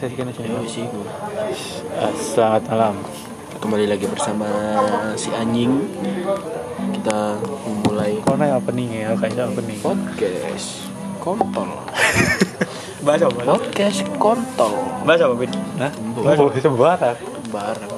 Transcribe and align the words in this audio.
Yo 0.00 0.64
sih. 0.64 0.88
Eh, 0.88 2.12
Selamat 2.16 2.64
malam. 2.72 3.04
Kembali 3.60 3.84
lagi 3.84 4.08
bersama 4.08 4.48
si 5.12 5.28
anjing. 5.28 5.76
Kita 6.96 7.36
memulai 7.68 8.16
Kono 8.24 8.48
ya 8.48 8.56
opening 8.56 8.88
ya, 8.96 9.12
kayak 9.20 9.36
iso 9.36 9.52
opening. 9.52 9.76
podcast 9.84 10.88
kontol. 11.20 11.68
Bahasa 13.04 13.28
apa? 13.28 13.40
Podcast 13.44 14.00
kontol. 14.16 14.72
Bahasa 15.04 15.28
apa, 15.28 15.34
Bin? 15.36 15.52
Hah? 15.76 15.92
Oh, 16.16 16.48
sembarang. 16.48 17.18
Barang. 17.52 17.90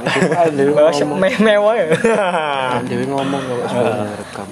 Bahasa 0.75 1.07
me 1.07 1.31
mewah 1.39 1.75
ya. 1.79 1.87
Kan 2.03 2.83
Dewi 2.91 3.07
ngomong 3.07 3.43
kalau 3.47 3.63
sebenarnya 3.71 4.15
rekam. 4.19 4.49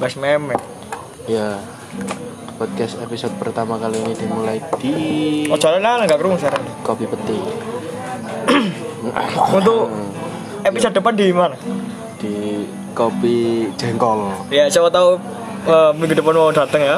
Bahasa 0.00 0.16
meme. 0.24 0.56
Ya. 1.28 1.60
Podcast 2.56 2.96
episode 3.04 3.36
pertama 3.36 3.76
kali 3.76 4.00
ini 4.00 4.16
dimulai 4.16 4.56
di 4.80 4.92
Oh, 5.52 5.60
soalnya 5.60 6.00
enggak 6.00 6.16
kerungu 6.16 6.40
sekarang. 6.40 6.64
kopi 6.80 7.04
peti 7.04 7.36
Untuk 9.60 9.92
episode 10.64 10.96
depan 10.96 11.12
di 11.12 11.28
mana? 11.30 11.56
di 12.16 12.64
kopi 12.96 13.68
jengkol. 13.76 14.32
Ya, 14.48 14.72
siapa 14.72 14.88
tahu 14.88 15.20
eh, 15.68 15.90
minggu 15.92 16.16
depan 16.16 16.32
mau 16.32 16.48
datang 16.48 16.80
ya. 16.80 16.96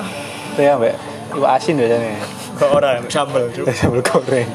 Itu 0.54 0.62
ya, 0.62 0.78
Mbak. 0.78 0.94
Iwak 1.34 1.50
asin 1.58 1.74
biasanya. 1.74 2.22
Ke 2.54 2.64
orang 2.70 3.02
sambal. 3.10 3.50
Cuk. 3.50 3.66
Sambal 3.74 4.00
goreng. 4.00 4.46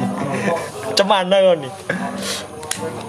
Cemana 0.96 1.36
kau 1.36 1.56
nih? 1.60 1.72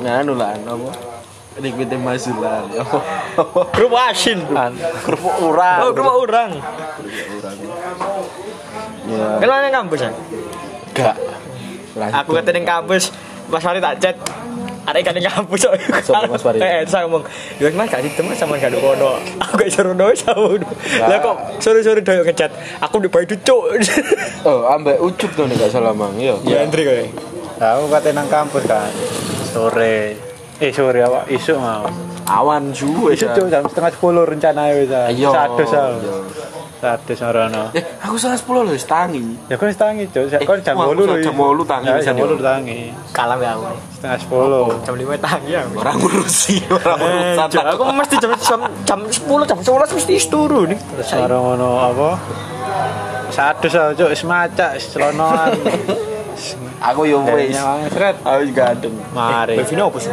Nganu 0.02 0.34
lah, 0.34 0.58
apa? 0.58 1.13
Liquid 1.54 1.90
mazulan. 2.02 2.66
Grup 3.70 3.92
asin. 3.94 4.42
Kerupuk 5.06 5.34
urang. 5.38 5.78
Oh, 5.86 5.90
grup 5.94 6.10
orang. 6.10 6.50
Ya, 9.04 9.27
Kenal 9.38 9.62
yang 9.62 9.74
kampus 9.84 10.00
ya? 10.02 10.10
enggak. 10.94 11.16
Aku 11.94 12.34
kata 12.34 12.50
yang 12.50 12.66
kampus, 12.66 13.14
Mas 13.46 13.62
Fari 13.62 13.78
tak 13.78 14.02
chat. 14.02 14.16
Ada 14.84 14.98
ikan 15.00 15.16
yang 15.16 15.30
kampus. 15.30 15.70
Siapa 16.02 16.27
Mas 16.27 16.42
Fari? 16.42 16.58
Eh, 16.58 16.82
saya 16.91 17.06
ngomong, 17.06 17.22
ya 17.62 17.70
mas 17.72 17.86
gak 17.86 18.02
teman 18.19 18.34
sama 18.34 18.58
gak 18.58 18.75
ada 18.75 18.78
kono. 18.82 19.16
Aku 19.47 19.52
gak 19.56 19.70
suruh 19.70 19.94
doa 19.94 20.12
sama. 20.12 20.58
Lah 21.06 21.19
kok 21.22 21.36
sore-sore 21.62 22.02
doa 22.02 22.27
ngechat. 22.27 22.50
Aku 22.82 22.98
di 22.98 23.08
bayi 23.08 23.30
cuk. 23.30 23.62
Oh, 24.44 24.66
ambek 24.69 24.98
ucup 25.00 25.30
tuh 25.38 25.47
nih 25.47 25.56
gak 25.56 25.70
salah 25.70 25.94
mang. 25.94 26.19
Yo. 26.19 26.36
Ya 26.44 26.66
Andri 26.66 26.82
kayak. 26.82 27.14
Aku 27.62 27.86
kate 27.88 28.10
nang 28.10 28.27
kampus 28.27 28.66
kan. 28.66 28.91
Sore. 29.55 30.33
Eh 30.62 30.70
sore 30.70 31.02
awak 31.02 31.27
isuk 31.27 31.58
mau. 31.58 31.83
Awan 32.24 32.70
suwe. 32.70 33.14
Isuk 33.19 33.30
tuh 33.34 33.50
jam 33.50 33.66
setengah 33.66 33.91
sepuluh 33.91 34.22
rencana 34.22 34.70
wis. 34.70 34.91
Ayo. 34.91 35.34
Sadus. 35.34 35.70
Sadus 36.84 37.19
marono. 37.24 37.72
Eh, 37.72 37.80
aku 38.05 38.20
salah 38.20 38.36
10 38.36 38.60
loh, 38.60 38.77
tangi. 38.77 39.25
Ya 39.48 39.56
kan 39.56 39.72
tangi, 39.72 40.05
Cuk. 40.12 40.28
Kan 40.36 40.60
jam 40.60 40.77
wah, 40.77 40.92
8 40.92 41.00
lho. 41.00 41.16
jam 41.16 41.32
8 41.32 41.64
tangi 41.64 41.86
Ya, 41.88 41.94
bisa 41.97 42.12
jam. 42.12 42.28
8 42.28 42.44
tangi. 42.44 42.80
Kalah 43.08 43.36
ya 43.41 43.56
aku. 43.56 43.72
Setengah 43.97 44.19
sepuluh. 44.20 44.66
Jam 44.84 44.92
5 44.92 45.16
tangi 45.16 45.50
ya. 45.56 45.64
Orang 45.72 45.97
ngurusi, 45.97 46.60
orang 46.69 46.98
Eh, 47.00 47.41
urusan. 47.41 47.64
Aku 47.72 47.82
mesti 47.88 48.14
jam 48.20 48.30
jam, 48.36 48.60
jam 48.84 48.98
10 49.00 49.48
jam 49.48 49.58
11 49.64 49.91
mesti 49.97 50.12
turu 50.28 50.69
nih. 50.69 50.78
Maro 51.16 51.38
ngono 51.41 51.69
apa? 51.80 52.08
Sadus 53.32 53.72
aku, 53.72 53.92
Cuk. 54.05 54.08
Wis 54.12 54.22
macak, 54.28 54.70
wis 54.77 54.84
celonoan. 54.92 55.56
Aku 56.84 57.08
yo 57.08 57.25
wis. 57.25 57.56
Aku 57.56 58.44
juga 58.44 58.77
adem. 58.77 58.92
Mari. 59.16 59.56
Bevino 59.56 59.88
apa 59.88 59.98
sih? 60.05 60.12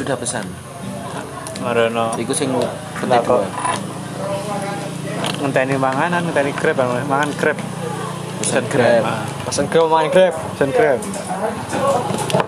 Sudah 0.00 0.16
pesan. 0.16 0.48
Marono. 1.60 2.16
Iku 2.16 2.32
sing 2.32 2.48
Kenapa? 2.96 3.20
kedua. 3.20 3.44
ngenteni 5.44 5.76
manganan, 5.76 6.24
ngenteni 6.24 6.56
grab, 6.56 6.80
mangan 7.04 7.28
grab. 7.36 7.60
Pesan 8.40 8.64
grab. 8.72 9.04
Ah, 9.04 9.20
Pesan 9.44 9.68
grab 9.68 9.92
main 9.92 10.08
grab. 10.08 10.32
Pesen 10.56 10.72
grab. 10.72 10.96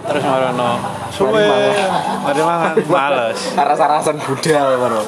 Terus 0.08 0.24
marono. 0.24 0.80
Suwe. 1.12 1.44
Mari 2.24 2.40
mangan, 2.40 2.72
males. 2.88 3.36
Aras-arasan 3.60 4.16
budal 4.16 4.68
baru. 4.80 5.04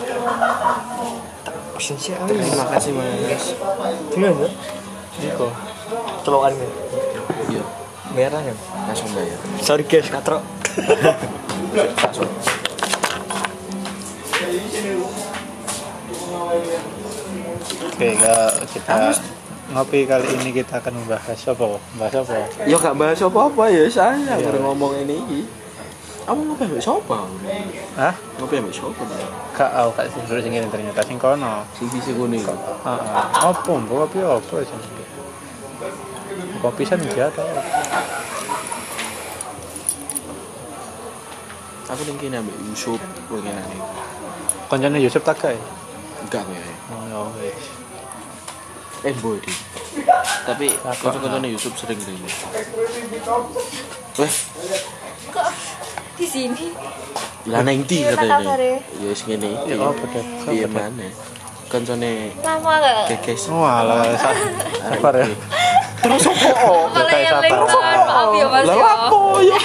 Pesan 1.81 1.97
siapa? 1.97 2.29
Terima 2.29 2.69
kasih 2.77 2.93
Mas. 2.93 3.57
Gimana? 4.13 4.49
Iko. 5.17 5.49
Celokan 6.29 6.53
nih. 6.61 6.69
Iya, 6.69 7.04
Merah 8.15 8.43
ya. 8.47 8.55
langsung 8.87 9.11
bayar. 9.11 9.39
Sorry 9.59 9.83
guys, 9.83 10.07
katro. 10.07 10.39
Langsung. 11.75 12.31
Oke, 17.95 18.09
kita 18.71 18.95
ngopi 19.75 20.07
kali 20.07 20.27
ini 20.39 20.51
kita 20.55 20.79
akan 20.79 21.03
membahas 21.03 21.39
apa? 21.51 21.65
Membahas 21.99 22.15
apa? 22.23 22.35
Ya 22.71 22.77
gak 22.79 22.95
bahas 22.95 23.19
apa-apa 23.19 23.65
ya, 23.75 23.83
saya 23.91 24.39
baru 24.39 24.63
ngomong 24.63 24.95
ini 25.03 25.15
iki. 25.27 25.41
Kamu 26.25 26.41
ngopi 26.49 26.65
ambek 26.65 26.81
sapa? 26.81 27.29
Hah? 28.01 28.15
Ngopi 28.41 28.57
ambek 28.57 28.73
sapa? 28.73 28.97
Bang? 28.97 29.29
Kak, 29.53 29.71
aku 29.77 29.91
kak 29.93 30.07
sing 30.09 30.23
dulu 30.25 30.41
sing 30.41 30.57
ini 30.57 30.69
ternyata 30.73 31.05
sing 31.05 31.21
kono. 31.21 31.69
Sing 31.77 31.85
sisi 31.93 32.17
kuning. 32.17 32.41
Heeh. 32.41 33.27
Apa? 33.45 33.69
Mbok 33.69 34.09
kopi 34.09 34.25
apa 34.25 34.57
sih? 34.65 34.79
Kopi 36.65 36.83
san 36.89 36.97
biasa. 37.05 37.43
Aku 41.85 42.01
ning 42.05 42.17
kene 42.17 42.41
ambek 42.41 42.57
Yusuf, 42.65 42.97
kowe 43.29 43.39
kene 43.39 43.61
nih. 43.61 43.81
Koncone 44.67 44.99
Yusuf 44.99 45.21
tak 45.21 45.37
kae. 45.37 45.59
Enggak 46.23 46.43
kowe. 46.43 46.57
Oh, 46.91 47.03
ya 47.05 47.19
wis. 47.37 47.65
Eh, 49.05 49.15
boy 49.21 49.37
di. 49.37 49.53
Tapi 50.49 50.73
kocok-kocoknya 50.81 51.49
Yusuf 51.53 51.77
sering 51.77 52.01
rene. 52.01 52.31
Weh, 54.17 54.33
kok 55.29 55.49
di 56.15 56.25
sini 56.25 56.71
lah 57.45 57.61
nang 57.61 57.85
ndi 57.85 58.01
Iya, 58.01 58.17
katanya. 58.17 58.57
Ya 58.97 59.07
wis 59.07 59.21
ngene 59.29 59.49
iki. 59.53 59.77
Ya 59.77 59.85
apa 59.85 60.05
deh? 60.09 60.25
Iya 60.49 60.67
mana? 60.67 61.09
Koncone 61.69 62.33
lama 62.41 62.73
gak 62.81 63.13
kekes. 63.13 63.53
Oh, 63.53 63.61
alah, 63.61 64.09
sa- 64.17 64.33
sabar 64.89 65.21
ya. 65.21 65.27
Terus 66.05 66.23
opo? 66.31 66.53
malah 66.87 67.09
kayak 67.09 67.25
yang 67.25 67.41
lingkungan 67.41 67.99
maaf 67.99 68.29
ya 68.31 68.47
mas 68.47 68.65
Lah 68.65 68.77
ya 68.77 68.89
apa 68.95 69.19
ya? 69.41 69.59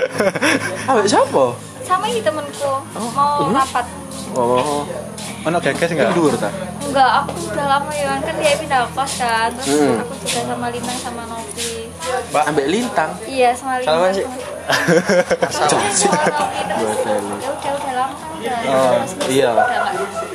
Ambek 0.88 1.06
sapa? 1.06 1.44
sama 1.82 2.04
ini 2.06 2.20
temenku 2.20 2.70
mau 3.10 3.50
rapat 3.50 3.82
Oh, 4.30 4.86
Ono 5.42 5.58
gekes 5.58 5.90
enggak 5.90 6.06
enggak? 6.06 6.14
dhuwur 6.14 6.34
ta? 6.34 6.50
enggak 6.80 7.10
aku 7.20 7.50
udah 7.50 7.66
lama 7.68 7.90
ya 7.90 8.14
kan 8.16 8.34
dia 8.36 8.54
pindah 8.54 8.86
kos 8.88 9.12
kan 9.16 9.50
terus 9.52 9.68
Hmm. 9.68 9.98
aku 9.98 10.14
juga 10.20 10.40
sama 10.46 10.66
Lintang 10.68 10.98
sama 10.98 11.22
Novi 11.26 11.89
Mbak 12.30 12.44
ambek 12.46 12.66
lintang. 12.70 13.10
iya 13.26 13.50
sama 13.54 13.78
Lintang 13.78 13.96
Salaman 13.98 14.12
sih. 14.14 14.26
terus 15.40 15.56
udah 16.06 17.72
udah 17.74 17.92
lama 17.94 18.14
kan 18.14 18.30
Oh, 18.40 18.96
iya. 19.28 19.52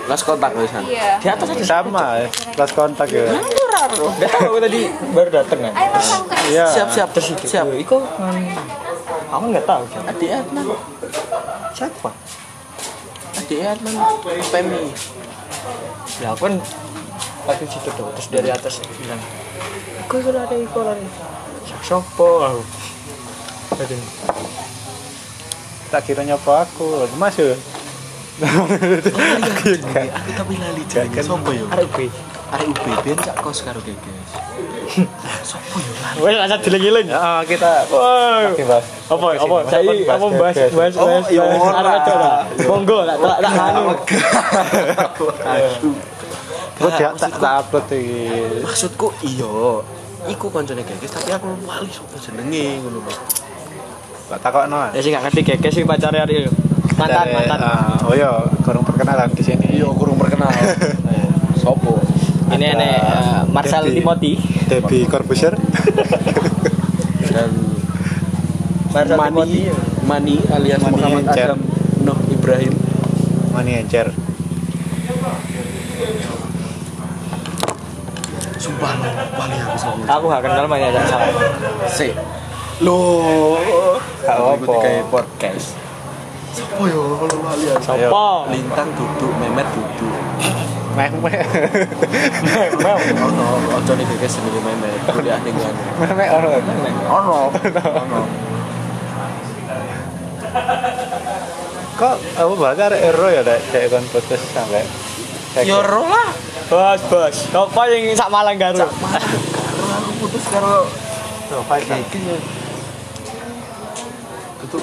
Las 0.06 0.22
kontak 0.22 0.54
wisan. 0.54 0.86
iya 0.86 1.18
Di 1.18 1.26
atas 1.26 1.50
aja. 1.50 1.66
Sama, 1.82 2.22
ya. 2.22 2.28
Kelas 2.54 2.72
kontak 2.76 3.08
ya. 3.10 3.26
Gak 3.32 4.30
tahu 4.30 4.44
aku 4.54 4.60
tadi 4.62 4.82
baru 5.10 5.30
dateng 5.34 5.60
kan. 5.66 5.74
ayo 5.74 5.90
Iya. 6.52 6.66
Siap, 6.70 6.90
siap, 6.94 7.10
siap. 7.18 7.66
Yo, 7.66 7.76
Iko 7.80 7.98
kan. 8.04 8.36
Aku 9.34 9.44
nggak 9.50 9.66
tahu. 9.66 9.82
Jan. 9.90 10.04
Adik 10.06 10.30
Adnan. 10.30 10.66
Siapa? 11.74 12.10
Adik 13.42 13.60
Adnan. 13.66 13.96
Pemi. 14.54 14.84
Ya 16.22 16.32
aku 16.32 16.46
kan 16.48 16.56
lagi 17.46 17.66
situ 17.70 17.90
tuh 17.94 18.10
terus 18.18 18.28
dari 18.34 18.50
atas 18.50 18.82
bilang 18.98 19.22
Iko 20.06 20.18
itu 20.18 20.30
ada 20.34 20.56
Iko 20.58 20.80
lari 20.82 21.06
Sopo 21.86 22.28
aku 22.42 22.62
Aduh. 23.76 24.00
Tak 25.88 26.02
kira 26.02 26.24
nyapa 26.24 26.64
aku. 26.64 27.06
Mas 27.16 27.36
ya. 27.36 27.54
Aku 28.36 29.72
tapi 30.30 30.54
lali 30.56 30.84
jenenge 30.86 31.22
sopo 31.22 31.52
yo? 31.52 31.68
Arek 31.70 31.88
gue 31.90 32.08
Arek 32.50 32.68
UB 32.68 32.84
ben 33.02 33.16
sak 33.18 33.36
kos 33.38 33.62
karo 33.62 33.80
Geges. 33.80 34.30
Sopo 35.46 35.76
yo? 35.78 35.92
Wes 36.20 36.36
asal 36.38 36.60
dileng-dileng 36.60 37.08
Ah, 37.10 37.44
kita 37.44 37.84
Oke, 37.88 38.64
Mas. 38.64 38.84
apa 39.08 39.26
apa 39.36 39.56
Mas. 39.62 39.72
apa 39.72 40.26
bahas 40.30 40.56
Bahas, 40.56 40.72
bahas 40.72 40.94
Oh, 40.98 41.22
iya, 41.28 41.44
bahas 41.44 42.06
ora. 42.06 42.34
monggo 42.66 43.00
tak 43.04 43.18
tak 43.18 43.40
tak 43.40 43.54
anu. 43.62 43.84
Gue 46.76 46.92
tak 46.92 47.00
tak 47.00 47.12
maksudku- 47.16 47.40
tak 47.40 47.54
upload 47.62 47.88
iki. 47.90 48.20
Maksudku 48.62 49.08
iya, 49.22 49.54
iku 50.30 50.50
koncone 50.50 50.82
Geges 50.82 51.12
tapi 51.14 51.30
aku 51.34 51.54
lali 51.66 51.90
sopo 51.90 52.18
jenenge 52.18 52.82
ngono 52.82 53.00
lho. 53.06 53.14
Tak 54.26 54.40
takokno. 54.42 54.90
ya 54.90 55.00
sih 55.06 55.14
gak 55.14 55.30
ngerti 55.30 55.42
keke 55.46 55.70
sih 55.70 55.86
pacare 55.86 56.18
hari 56.18 56.50
mantan 56.98 57.28
mantan 57.30 57.62
ah, 57.62 58.02
oh 58.10 58.16
iya, 58.18 58.32
kurang 58.66 58.82
perkenalan 58.82 59.30
di 59.36 59.44
sini. 59.46 59.78
Iya, 59.78 59.92
kurang 59.94 60.18
perkenal. 60.18 60.50
Eh, 60.50 61.30
Sopo? 61.62 62.02
ini 62.56 62.66
Ada 62.66 62.78
ane 62.78 62.90
eh, 62.90 63.42
Marcel 63.54 63.84
Debbie. 63.86 64.02
Timothy 64.02 64.34
Debbie 64.66 65.06
Corbusier. 65.06 65.54
Dan 67.36 67.52
Marcel 68.96 69.18
Mani, 69.20 69.30
Timothy 69.30 69.62
Mani 70.08 70.36
alias 70.50 70.80
Mani 70.82 70.94
Muhammad 70.96 71.24
Encer. 71.28 71.48
Adam 71.52 71.60
Nuh 72.06 72.20
Ibrahim. 72.32 72.74
Mani 73.52 73.72
encer. 73.82 74.08
Sumpah 78.60 78.94
Wali 79.36 79.58
aku 80.06 80.26
gak 80.30 80.42
kenal 80.46 80.66
banyak 80.70 80.90
ada 80.94 81.02
salah. 81.10 81.30
Si. 81.90 82.14
Loh. 82.86 83.58
Gak 84.22 84.38
apa-apa. 84.38 84.74
kayak 84.82 85.06
podcast. 85.10 85.78
Sopo 86.56 86.88
yo 86.88 87.20
kalau 87.20 87.44
wali. 87.44 87.68
Sopo? 87.84 88.48
Lintang 88.48 88.90
duduk, 88.96 89.34
memet 89.44 89.68
duduk. 89.76 90.16
Meh. 90.96 91.12
Mel. 91.20 92.98
Ono, 93.28 93.48
ojo 93.76 93.92
nih 94.00 94.06
guys 94.16 94.32
sendiri 94.32 94.60
memet. 94.64 95.00
Kuliah 95.12 95.40
ning 95.44 95.56
kan. 95.60 95.76
Meh 96.16 96.30
ono. 96.32 96.50
Ono. 97.12 97.38
Ono. 97.52 98.22
Kok 101.96 102.16
aku 102.40 102.64
ada 102.64 102.96
ero 102.96 103.28
ya 103.32 103.44
dek 103.44 103.60
cek 103.72 103.92
kon 103.92 104.04
putus 104.12 104.40
sampai. 104.56 104.88
Yo 105.68 105.84
ro 105.84 106.08
lah. 106.08 106.32
Bos, 106.72 107.02
bos. 107.12 107.36
Sopo 107.52 107.84
yang 107.88 108.16
sak 108.16 108.32
Malang 108.32 108.56
Garu? 108.56 108.80
Karo 108.80 108.90
aku 108.90 109.55
putus 110.20 110.46
karo 110.50 110.88
iki 111.46 112.20
ya. 112.20 112.38
Itu 114.66 114.80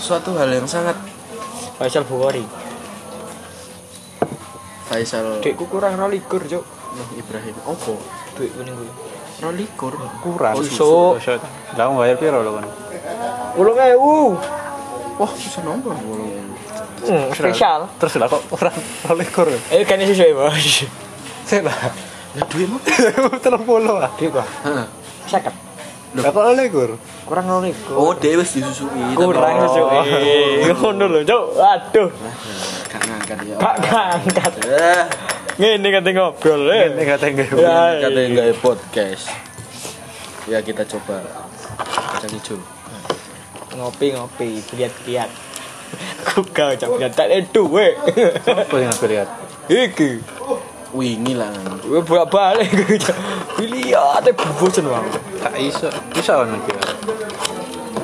suatu 0.00 0.32
hal 0.40 0.48
yang 0.48 0.64
sangat 0.64 0.96
Faisal 1.76 2.04
Bukhari. 2.04 2.44
Faisal 4.88 5.40
Dekku 5.40 5.64
kurang 5.68 5.96
rolikur, 5.96 6.44
Cuk. 6.44 6.64
Nuh 6.96 7.08
Ibrahim. 7.16 7.56
Opo? 7.64 7.96
Duit 8.36 8.52
kuning 8.52 8.74
gue. 8.76 8.92
Rolikur. 9.40 9.94
kurang. 10.20 10.54
Oh, 10.56 10.64
susu. 10.64 11.16
Susu. 11.16 11.40
Lah 11.76 11.88
mau 11.88 12.04
bayar 12.04 12.20
piro 12.20 12.44
lho 12.44 12.60
kon? 12.60 12.66
Ulung 13.56 13.80
ewu. 13.80 14.36
Wah, 15.16 15.32
susah 15.36 15.64
nongkrong 15.64 16.00
bolong. 16.04 16.32
Hmm, 17.00 17.32
spesial. 17.32 17.88
Terus 17.96 18.20
lah 18.20 18.28
kok 18.28 18.44
kurang 18.52 18.76
rolikur. 19.08 19.48
Eh, 19.72 19.84
kan 19.88 20.00
susu 20.04 20.24
ya, 20.24 20.36
bos. 20.36 20.84
Sik 21.48 21.64
lah. 21.64 22.09
Ya 22.30 22.42
duit 22.46 22.68
mah. 22.70 22.80
Telung 23.42 23.64
puluh. 23.66 23.96
Duit 24.16 24.30
gua. 24.30 24.44
Heeh. 24.64 24.86
Kok? 25.26 25.54
Kurang. 27.26 27.46
Oh, 27.94 28.10
dewe 28.14 28.42
wis 28.42 28.50
disusui. 28.54 29.14
kurang 29.14 29.54
tapi- 29.62 29.70
susu. 29.70 29.82
Eh, 30.66 30.74
ngono 30.74 31.04
lho, 31.06 31.20
Cuk. 31.22 31.44
Aduh. 31.54 32.08
Gak 32.90 33.02
ngangkat 33.06 33.38
ya. 33.46 33.54
Gak 33.58 33.76
ngangkat. 33.78 34.52
Eh, 34.66 35.02
Ngene 35.60 35.88
kate 35.92 36.10
ngobrol, 36.16 36.62
Ini 36.66 36.96
eh. 36.96 37.04
kata 37.04 37.24
enggak. 37.28 37.52
Ya, 37.52 37.78
katanya 38.00 38.28
nggak 38.32 38.58
podcast. 38.58 39.28
Ya 40.48 40.58
kita 40.64 40.82
coba 40.88 41.20
kacang 42.16 42.32
hijau. 42.32 42.58
ngopi-ngopi, 43.70 44.58
lihat-lihat. 44.74 45.30
Kuka 46.32 46.74
cak 46.74 46.90
lihat 46.96 47.12
tak 47.14 47.30
ada 47.30 47.38
duit. 47.44 47.94
Apa 48.42 48.74
yang 48.74 48.90
aku 48.90 49.06
lihat? 49.06 49.28
Iki. 49.68 50.10
Wingi 50.90 51.38
lah. 51.38 51.54
Gue 51.86 52.02
bolak-balik 52.02 52.66
gue 52.66 52.98
cak. 52.98 53.14
Lihat 53.62 54.26
eh 54.26 54.34
bosen 54.58 54.90
bang. 54.90 55.06
Tak 55.38 55.54
iso. 55.58 55.88
Iso 56.18 56.32
kan. 56.42 56.50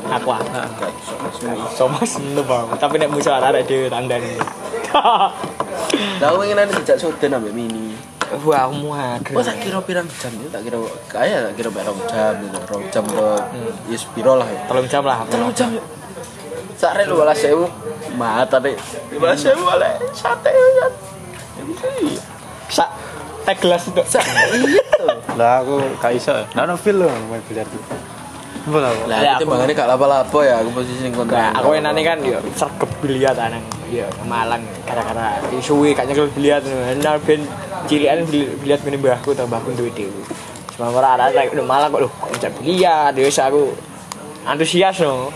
Aku 0.07 0.29
ah. 0.31 0.41
Gak 0.79 0.93
iso 0.95 1.15
Mas. 1.19 1.75
Sama 1.75 2.01
seneng 2.07 2.47
bang. 2.47 2.67
Tapi 2.79 2.95
nek 3.03 3.11
musuh 3.11 3.35
ada 3.35 3.59
dhewe 3.59 3.91
tandane. 3.91 4.39
Lah 6.21 6.27
aku 6.33 6.47
ingin 6.47 6.63
ada 6.63 6.73
dijak 6.73 6.99
soden 6.99 7.37
ambek 7.37 7.53
mini. 7.53 7.93
Wah, 8.43 8.67
aku 8.67 8.75
muager. 8.83 9.35
Oh 9.39 9.43
tak 9.43 9.63
kira 9.63 9.79
pirang 9.87 10.07
jam 10.19 10.35
itu 10.35 10.51
tak 10.51 10.67
kira 10.67 10.83
kaya 11.07 11.47
tak 11.47 11.55
kira 11.63 11.71
pirang 11.71 11.99
jam 12.11 12.35
gitu. 12.43 12.59
Rong 12.67 12.85
jam 12.91 13.05
ke 13.07 13.27
yes 13.87 14.03
piro 14.11 14.35
lah 14.35 14.49
ya. 14.51 14.61
Tolong 14.67 14.87
jam 14.91 15.03
lah. 15.07 15.23
Telung 15.31 15.55
jam. 15.55 15.71
Sare 16.75 17.07
lu 17.07 17.15
balas 17.19 17.39
sewu. 17.39 17.71
Mata 18.19 18.59
deh. 18.59 18.75
Balas 19.19 19.39
sewu 19.39 19.63
oleh 19.63 19.95
sate 20.11 20.51
ya. 20.51 20.87
Sak 22.69 22.89
teh 23.47 23.57
gelas 23.63 23.83
itu. 23.87 24.03
Iya. 24.03 24.83
Lah 25.39 25.63
aku 25.63 25.79
gak 26.03 26.13
iso. 26.17 26.35
Lah 26.35 26.63
ono 26.67 26.75
feel 26.75 26.99
lho 26.99 27.09
main 27.31 27.43
biliar 27.47 27.67
itu. 27.69 27.79
Apa 28.67 28.79
lah? 28.83 28.91
Ya, 29.07 29.15
itu 29.15 29.27
aku- 29.31 29.41
timbangannya 29.47 29.75
gak 29.79 29.89
lapo-lapo 29.95 30.39
ya 30.43 30.59
aku 30.59 30.71
posisi 30.75 31.07
ning 31.07 31.15
kontra. 31.15 31.39
Nah, 31.39 31.51
aku 31.63 31.79
enane 31.79 32.03
kan 32.03 32.19
yo 32.27 32.43
sergep 32.59 32.91
biliat 32.99 33.39
anang 33.39 33.63
yo 33.87 34.03
Malang 34.27 34.67
gara-gara 34.83 35.39
suwe 35.63 35.95
gak 35.95 36.11
nyekel 36.11 36.27
biliat 36.35 36.67
enak 36.67 37.23
ben 37.23 37.47
cilikan 37.87 38.27
biliat 38.27 38.83
mene 38.83 38.99
mbahku 38.99 39.31
ta 39.39 39.47
mbahku 39.47 39.71
duwe 39.79 39.95
dhewe. 39.95 40.19
Cuma 40.75 40.91
ora 40.91 41.15
ada 41.15 41.31
udah 41.31 41.63
Malang 41.63 41.95
kok 41.95 42.01
lho 42.03 42.11
kok 42.11 42.59
yo 42.67 43.23
wis 43.23 43.39
aku 43.39 43.71
antusias 44.43 44.99
no. 44.99 45.31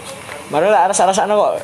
Malah 0.50 0.90
rasa-rasane 0.90 1.30
kok 1.30 1.54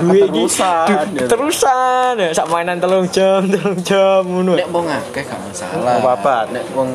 duwe 0.00 0.18
iki 0.26 0.42
ya. 0.58 1.26
terusan 1.30 2.14
ya 2.18 2.28
sak 2.34 2.46
mainan 2.50 2.78
telung 2.82 3.06
jam 3.10 3.46
telung 3.52 3.78
jam 3.82 4.22
ngono. 4.26 4.58
Nek 4.58 4.68
wong 4.70 4.86
akeh 4.90 5.22
gak 5.22 5.40
masalah. 5.44 5.78
Wong 5.80 5.98
papat. 6.02 6.46
Nek 6.50 6.64
wong 6.74 6.88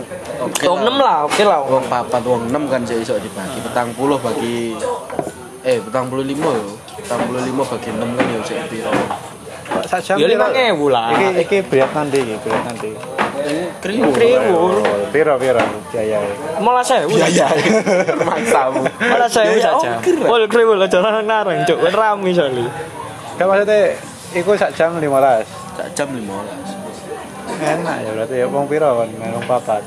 oke 0.43 0.63
Wong 0.67 0.79
enam 0.83 0.95
lah, 0.99 1.17
oke 1.27 1.43
lah. 1.43 1.59
Wong 1.63 1.85
papat 1.87 2.21
wong 2.23 2.41
6 2.51 2.71
kan 2.71 2.81
saya 2.83 2.99
iso 2.99 3.15
dibagi 3.19 3.59
petang 3.63 3.89
puluh 3.95 4.17
bagi 4.19 4.75
eh 5.63 5.77
petang 5.83 6.07
puluh 6.07 6.23
lima 6.23 6.49
yo. 6.55 6.75
Petang 6.99 7.21
puluh 7.27 7.41
lima 7.43 7.61
bagi 7.63 7.89
6 7.91 7.99
kan 7.99 8.25
ya 8.27 8.39
sik 8.43 8.57
piro. 8.71 8.91
Sak 9.85 9.99
jam 10.01 10.15
Ya 10.17 10.27
piro? 10.27 10.47
5.000 10.49 10.95
lah. 10.95 11.07
Iki 11.13 11.27
iki 11.43 11.57
berat 11.67 11.91
nanti 11.93 12.17
iki, 12.23 12.35
berat 12.41 12.63
nanti. 12.65 13.18
Kriwo. 13.79 14.11
Kriwur. 14.11 14.75
Piro 15.09 15.33
piro 15.39 15.63
biaya. 15.91 16.19
Malah 16.59 16.83
saya. 16.83 17.07
Biaya. 17.07 17.47
Maksamu. 18.19 18.83
Malah 18.99 19.29
saya 19.29 19.55
Ya, 19.55 19.71
saja. 19.71 19.91
Wal 20.27 20.45
kriwul 20.51 20.79
aja 20.79 20.99
nang 20.99 21.25
narang, 21.25 21.63
cuk. 21.65 21.77
Kan 21.79 21.93
rame 21.95 22.29
soalnya. 22.35 22.67
Gak 23.39 23.47
maksudnya 23.47 23.95
iku 24.35 24.51
sak 24.59 24.75
jam 24.75 24.99
15. 24.99 25.47
Sak 25.79 25.87
jam 25.95 26.07
15. 26.11 26.27
Enak 27.59 27.95
ya 28.05 28.09
berarti 28.13 28.35
ya 28.39 28.45
wong 28.47 28.65
piro 28.69 28.89
kan, 29.03 29.09
wong 29.09 29.45
papat. 29.47 29.81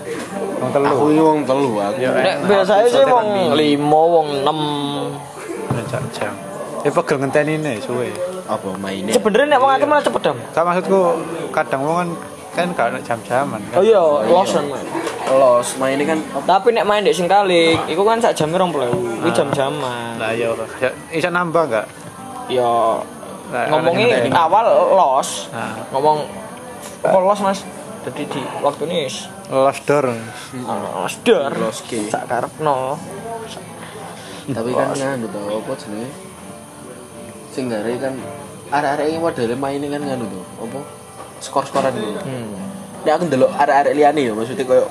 Wong 0.60 0.70
telu. 0.74 0.86
Aku 0.88 1.06
wong 1.14 1.40
telu 1.46 1.70
aku. 1.78 1.96
Ya, 2.00 2.10
Nek 2.12 2.66
sih 2.90 3.04
wong. 3.06 3.54
5, 3.54 3.58
wong 3.86 4.26
6. 4.44 5.72
Nek 5.76 5.84
sak 5.88 6.02
jam. 6.16 6.34
Ya 6.82 6.90
pegel 6.90 7.16
ngenteni 7.22 7.54
nih 7.62 7.78
suwe. 7.78 8.10
apa 8.42 8.74
mainnya? 8.74 9.14
Sebenarnya 9.14 9.54
nek 9.54 9.60
wong 9.62 9.70
akeh 9.70 9.86
malah 9.86 10.02
cepet 10.02 10.20
dam. 10.26 10.36
Gak 10.50 10.64
maksudku 10.66 11.00
kadang 11.54 11.80
wong 11.86 11.96
kan 11.96 12.08
kan 12.52 12.68
gak 12.76 12.92
ada 12.92 13.00
jam-jaman 13.00 13.60
kan. 13.72 13.80
Oh 13.80 13.84
iya, 13.84 14.02
losan. 14.28 14.68
Man. 14.68 14.84
Los 15.32 15.80
mainnya 15.80 16.04
kan 16.04 16.20
Tapi 16.44 16.76
nek 16.76 16.84
main 16.84 17.00
dek 17.00 17.16
sing 17.16 17.24
kali, 17.24 17.72
iku 17.88 18.04
kan 18.04 18.20
sak 18.20 18.36
jam 18.36 18.52
20.000. 18.52 19.24
Iki 19.24 19.30
jam-jaman. 19.32 20.20
Lah 20.20 20.36
ya 20.36 20.52
ya, 20.76 20.90
iso 21.08 21.32
nambah 21.32 21.62
gak? 21.72 21.86
Ya 22.52 23.00
ngomongnya 23.72 24.20
yang 24.20 24.36
awal 24.36 24.64
los. 24.92 25.48
Nah, 25.52 25.76
Ngomong 25.96 26.28
apa 27.00 27.18
los 27.18 27.40
Mas? 27.40 27.60
Jadi 28.02 28.22
di 28.26 28.40
waktu 28.60 28.82
ini 28.90 29.06
wis 29.06 29.30
lost 29.46 29.86
door. 29.86 30.10
ah, 30.10 31.06
sedar. 31.06 31.54
los 31.54 31.80
ke. 31.86 32.10
Sak 32.10 32.26
karepno. 32.26 32.98
Tapi 34.42 34.70
kan 34.74 34.90
nganu 34.90 35.30
tau 35.30 35.62
apa 35.62 35.72
jenenge? 35.78 36.10
Sing 37.54 37.70
kan 37.70 38.14
arek-arek 38.72 39.06
iki 39.06 39.18
modele 39.22 39.54
maine 39.54 39.86
kan 39.86 40.02
nganu 40.02 40.24
to. 40.26 40.40
Apa? 40.66 41.01
Skor-skoran 41.42 41.90
gitu. 41.92 42.20
Hmm. 42.22 42.54
Nek 43.02 43.12
aku 43.18 43.22
ndelok 43.26 43.50
arek-arek 43.58 43.92
liyane 43.92 44.20
ya 44.22 44.32
maksudnya 44.32 44.62
koyo 44.62 44.86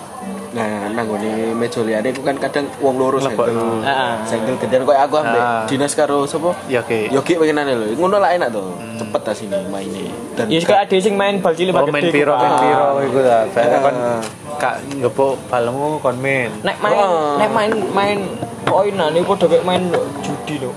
nah 0.52 0.68
nang 0.92 1.08
ngene 1.08 1.56
meja 1.56 1.80
liyane 1.80 2.12
iku 2.12 2.28
kan 2.28 2.36
kadang 2.36 2.68
wong 2.84 3.00
loro 3.00 3.24
senggel. 3.24 3.56
Heeh. 3.80 4.12
Senggel 4.28 4.60
gedean 4.60 4.84
koyo 4.84 5.00
aku 5.00 5.16
ambek 5.18 5.40
Ah. 5.40 5.64
dinas 5.64 5.96
karo 5.96 6.28
sapa? 6.28 6.52
Oke. 6.52 7.08
Yogi 7.08 7.40
pengenane 7.40 7.72
lho. 7.72 7.96
Ngono 7.96 8.20
lah 8.20 8.36
enak 8.36 8.52
to. 8.52 8.76
Cepet 9.00 9.22
ta 9.24 9.32
sini 9.32 9.56
maine. 9.72 10.12
Dan 10.36 10.52
Ya 10.52 10.60
ada 10.60 10.92
sing 11.00 11.16
main 11.16 11.40
bal 11.40 11.56
cilik 11.56 11.72
Oh, 11.72 11.88
bal 11.88 11.88
main 11.88 12.04
piro, 12.12 12.36
main 12.36 12.52
Ah. 12.52 12.60
piro 12.60 12.88
iku 13.00 13.20
ta. 13.24 13.38
Kan 13.56 13.96
Ah. 13.96 14.20
kak 14.60 14.76
ngepuk 14.92 15.40
balmu 15.48 15.96
kon 16.04 16.20
main. 16.20 16.52
Nek 16.68 16.84
main, 16.84 17.00
nek 17.40 17.50
main 17.56 17.72
main 17.96 18.20
poinan 18.68 19.16
iku 19.16 19.40
padha 19.40 19.56
kayak 19.56 19.64
main 19.64 19.88
judi 20.20 20.60
lho. 20.60 20.76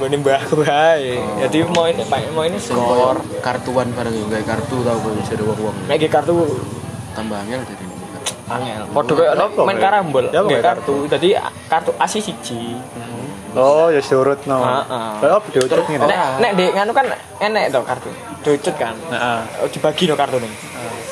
Ngene 0.00 0.16
mbahku 0.24 0.64
wae. 0.64 1.20
Jadi 1.44 1.58
main 1.76 1.96
main 2.08 2.28
main 2.32 2.52
sing 2.56 2.72
koyo 2.72 3.12
skor. 3.12 3.18
kartuan 3.44 3.92
bareng 3.92 4.16
yo 4.16 4.24
gawe 4.32 4.44
kartu 4.48 4.80
tau 4.80 4.96
koyo 5.04 5.20
jare 5.28 5.42
wong-wong. 5.44 5.76
Nek 5.84 6.00
iki 6.00 6.08
kartu 6.08 6.32
Tambah 7.12 7.36
angel 7.44 7.60
jadi. 7.68 7.84
angel. 8.50 8.82
Padha 8.90 9.12
kayak 9.12 9.34
Apa, 9.36 9.60
main 9.62 9.78
karambol. 9.78 10.24
Ya, 10.32 10.40
kartu. 10.64 11.04
Jadi 11.04 11.28
kartu 11.68 11.90
asi 12.00 12.18
siji. 12.24 12.80
Oh, 13.52 13.90
ya 13.90 13.98
surut 14.00 14.40
no. 14.46 14.62
Heeh. 14.62 15.34
Opo 15.36 15.46
diucut 15.52 15.84
ngene. 15.84 16.06
Nek 16.06 16.18
nek 16.38 16.50
dek 16.54 16.70
nganu 16.80 16.92
kan 16.96 17.06
enek 17.42 17.64
to 17.68 17.80
kartu. 17.84 18.10
Diucut 18.40 18.74
kan. 18.80 18.94
Heeh. 19.10 19.40
Oh, 19.60 19.68
dibagi 19.68 20.08
no 20.08 20.14
kartu 20.16 20.38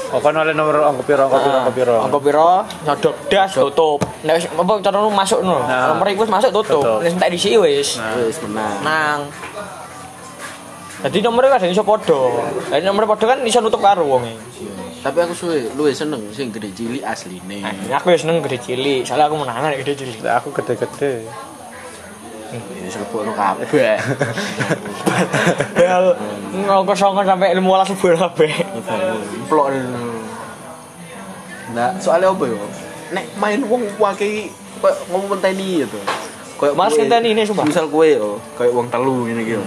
kon 0.08 0.32
oleh 0.32 0.56
nomor 0.56 0.80
angka 0.88 1.04
piro, 1.04 1.28
angka 1.28 1.38
piro, 1.44 1.56
angka 1.60 1.72
piro. 1.76 1.96
Angka 2.00 2.18
piro? 2.24 2.50
Nyodok 2.88 3.14
das 3.28 3.52
tutup. 3.52 4.00
Nek 4.24 4.34
wis 4.40 4.44
apa 4.48 4.72
cara 4.80 4.96
lu 5.04 5.12
masuk 5.12 5.40
no. 5.44 5.60
Nah. 5.68 5.92
Nomor 5.92 6.08
iku 6.08 6.24
wis 6.24 6.32
masuk 6.32 6.50
tutup. 6.50 6.80
Tutup. 6.80 6.98
Nek 7.04 7.20
entek 7.20 7.28
disi 7.36 7.60
wis. 7.60 8.00
Wis 8.00 8.36
menang. 8.48 8.76
Nang. 8.80 9.20
Jadi 10.98 11.18
nomornya 11.22 11.60
kadang 11.60 11.70
iso 11.70 11.84
padha. 11.86 12.22
Jadi 12.72 12.82
nomor 12.88 13.04
padha 13.06 13.36
kan 13.36 13.38
iso 13.44 13.60
nutup 13.60 13.84
karo 13.84 14.02
wonge. 14.08 14.34
Tapi 14.98 15.18
aku 15.22 15.30
suwe 15.30 15.70
luwe 15.78 15.94
seneng 15.94 16.18
sing 16.34 16.50
gede 16.50 16.74
cilik 16.74 17.06
asline. 17.06 17.62
Nah, 17.62 18.02
aku 18.02 18.10
seneng 18.18 18.42
gede 18.42 18.58
cilik, 18.58 19.06
soalnya 19.06 19.30
aku 19.30 19.38
menangan 19.38 19.70
gede 19.78 19.94
cilik. 19.94 20.18
Aku 20.26 20.50
gede-gede. 20.50 21.22
Ini 22.48 22.88
selepokno 22.88 23.32
kabeh. 23.36 23.68
Bel 25.76 26.04
ngongkos 26.64 26.96
songkos 26.96 27.28
sampai 27.28 27.52
15 27.52 27.92
ribu 27.92 28.06
kabeh. 28.16 28.52
Plok. 29.52 29.66
Nah, 31.76 31.92
soalnya 32.00 32.32
apa 32.32 32.44
yo? 32.48 32.56
Nek 33.12 33.24
main 33.36 33.60
wong 33.68 33.84
kayak 34.00 34.48
ngomong 35.12 35.36
menteni 35.36 35.84
gitu. 35.84 36.00
Kayak 36.58 36.74
Mas 36.74 36.96
ngenteni 36.96 37.36
ini, 37.36 37.42
sumpah. 37.44 37.68
Misal 37.68 37.86
kowe 37.92 38.08
yo, 38.08 38.40
kayak 38.56 38.72
wong 38.72 38.88
telu 38.88 39.28
ngene 39.28 39.44
iki 39.44 39.54
yo. 39.60 39.64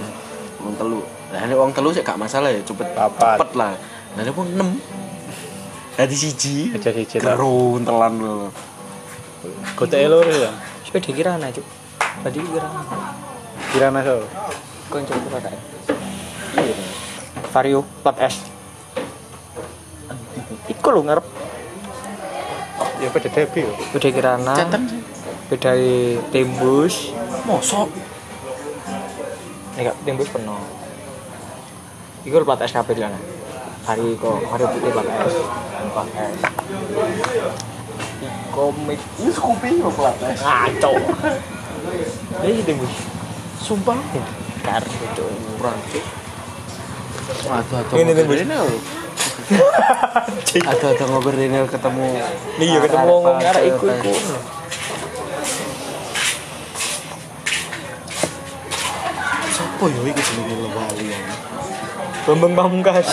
Wong 0.60 0.74
telu. 0.74 0.98
Lah 1.30 1.46
nek 1.46 1.56
wong 1.56 1.70
telu 1.70 1.88
sih 1.94 2.02
gak 2.04 2.18
masalah 2.18 2.52
ya, 2.52 2.60
cepet 2.60 2.92
Papat. 2.92 3.38
cepet 3.40 3.50
lah. 3.56 3.72
Nah 4.18 4.22
nek 4.26 4.34
wong 4.34 4.50
6 4.58 5.02
Dadi 5.92 6.16
siji. 6.16 6.72
Aja 6.72 6.90
siji 6.90 7.20
lah. 7.20 7.36
Karo 7.36 7.78
telan 7.84 8.12
lho. 8.18 8.48
Gotek 9.76 10.08
lur 10.08 10.24
ya. 10.24 10.50
Sepeda 10.82 11.12
kirana, 11.12 11.46
Cuk. 11.52 11.81
Tadi 12.20 12.38
kirana. 12.38 12.80
Kirana 13.72 14.00
so. 14.04 14.16
Konco 14.92 15.14
kira 15.16 15.38
kae. 15.40 15.58
Iya. 16.60 16.74
Vario 17.48 17.80
plat 18.04 18.16
S. 18.20 18.36
Iku 20.68 20.88
lho 20.90 21.00
ngarep 21.02 21.26
Ya 23.02 23.08
pada 23.10 23.26
debi 23.26 23.66
yo. 23.66 23.72
sepeda 23.88 24.08
kirana. 24.12 24.54
Cetan. 24.54 24.82
Sepeda 25.48 25.72
tembus. 26.28 27.10
Mosok. 27.42 27.88
Nek 29.74 29.82
gak 29.88 29.96
tembus 30.04 30.28
penuh. 30.28 30.60
Iku 32.22 32.44
plat 32.44 32.60
S 32.62 32.76
kabeh 32.76 32.94
kirana. 32.94 33.18
Hari 33.82 34.14
kok 34.14 34.38
hari 34.46 34.64
putih 34.68 34.90
plat 34.92 35.08
S. 35.08 35.34
Plat 35.90 36.08
S. 36.12 36.38
Komik 38.52 39.00
Ini 39.18 39.32
Scoopy 39.32 39.80
yo 39.80 39.88
pelatih. 39.90 40.36
ngaco. 40.36 40.92
Ini 42.42 42.62
tembus. 42.64 42.92
Sumpah. 43.60 43.98
Kar 44.62 44.82
itu 44.84 45.26
Kurang. 45.58 45.78
Aduh, 47.52 47.76
aduh. 47.80 47.96
Ini 47.98 48.12
tembus. 48.14 48.40
Aduh, 50.52 50.88
aduh 50.92 51.06
ngobrol 51.08 51.36
Renel 51.36 51.64
ketemu. 51.68 52.08
Iya 52.60 52.78
ketemu 52.84 53.14
wong 53.24 53.36
arek 53.40 53.64
iku 53.72 53.84
iku. 53.88 54.12
Sopo 59.52 59.84
yo 59.88 60.00
iki 60.08 60.22
jenenge 60.22 60.54
lho 60.60 60.68
wali 60.72 61.06
ya. 61.12 61.18
Bambang 62.28 62.52
Pamungkas. 62.54 63.08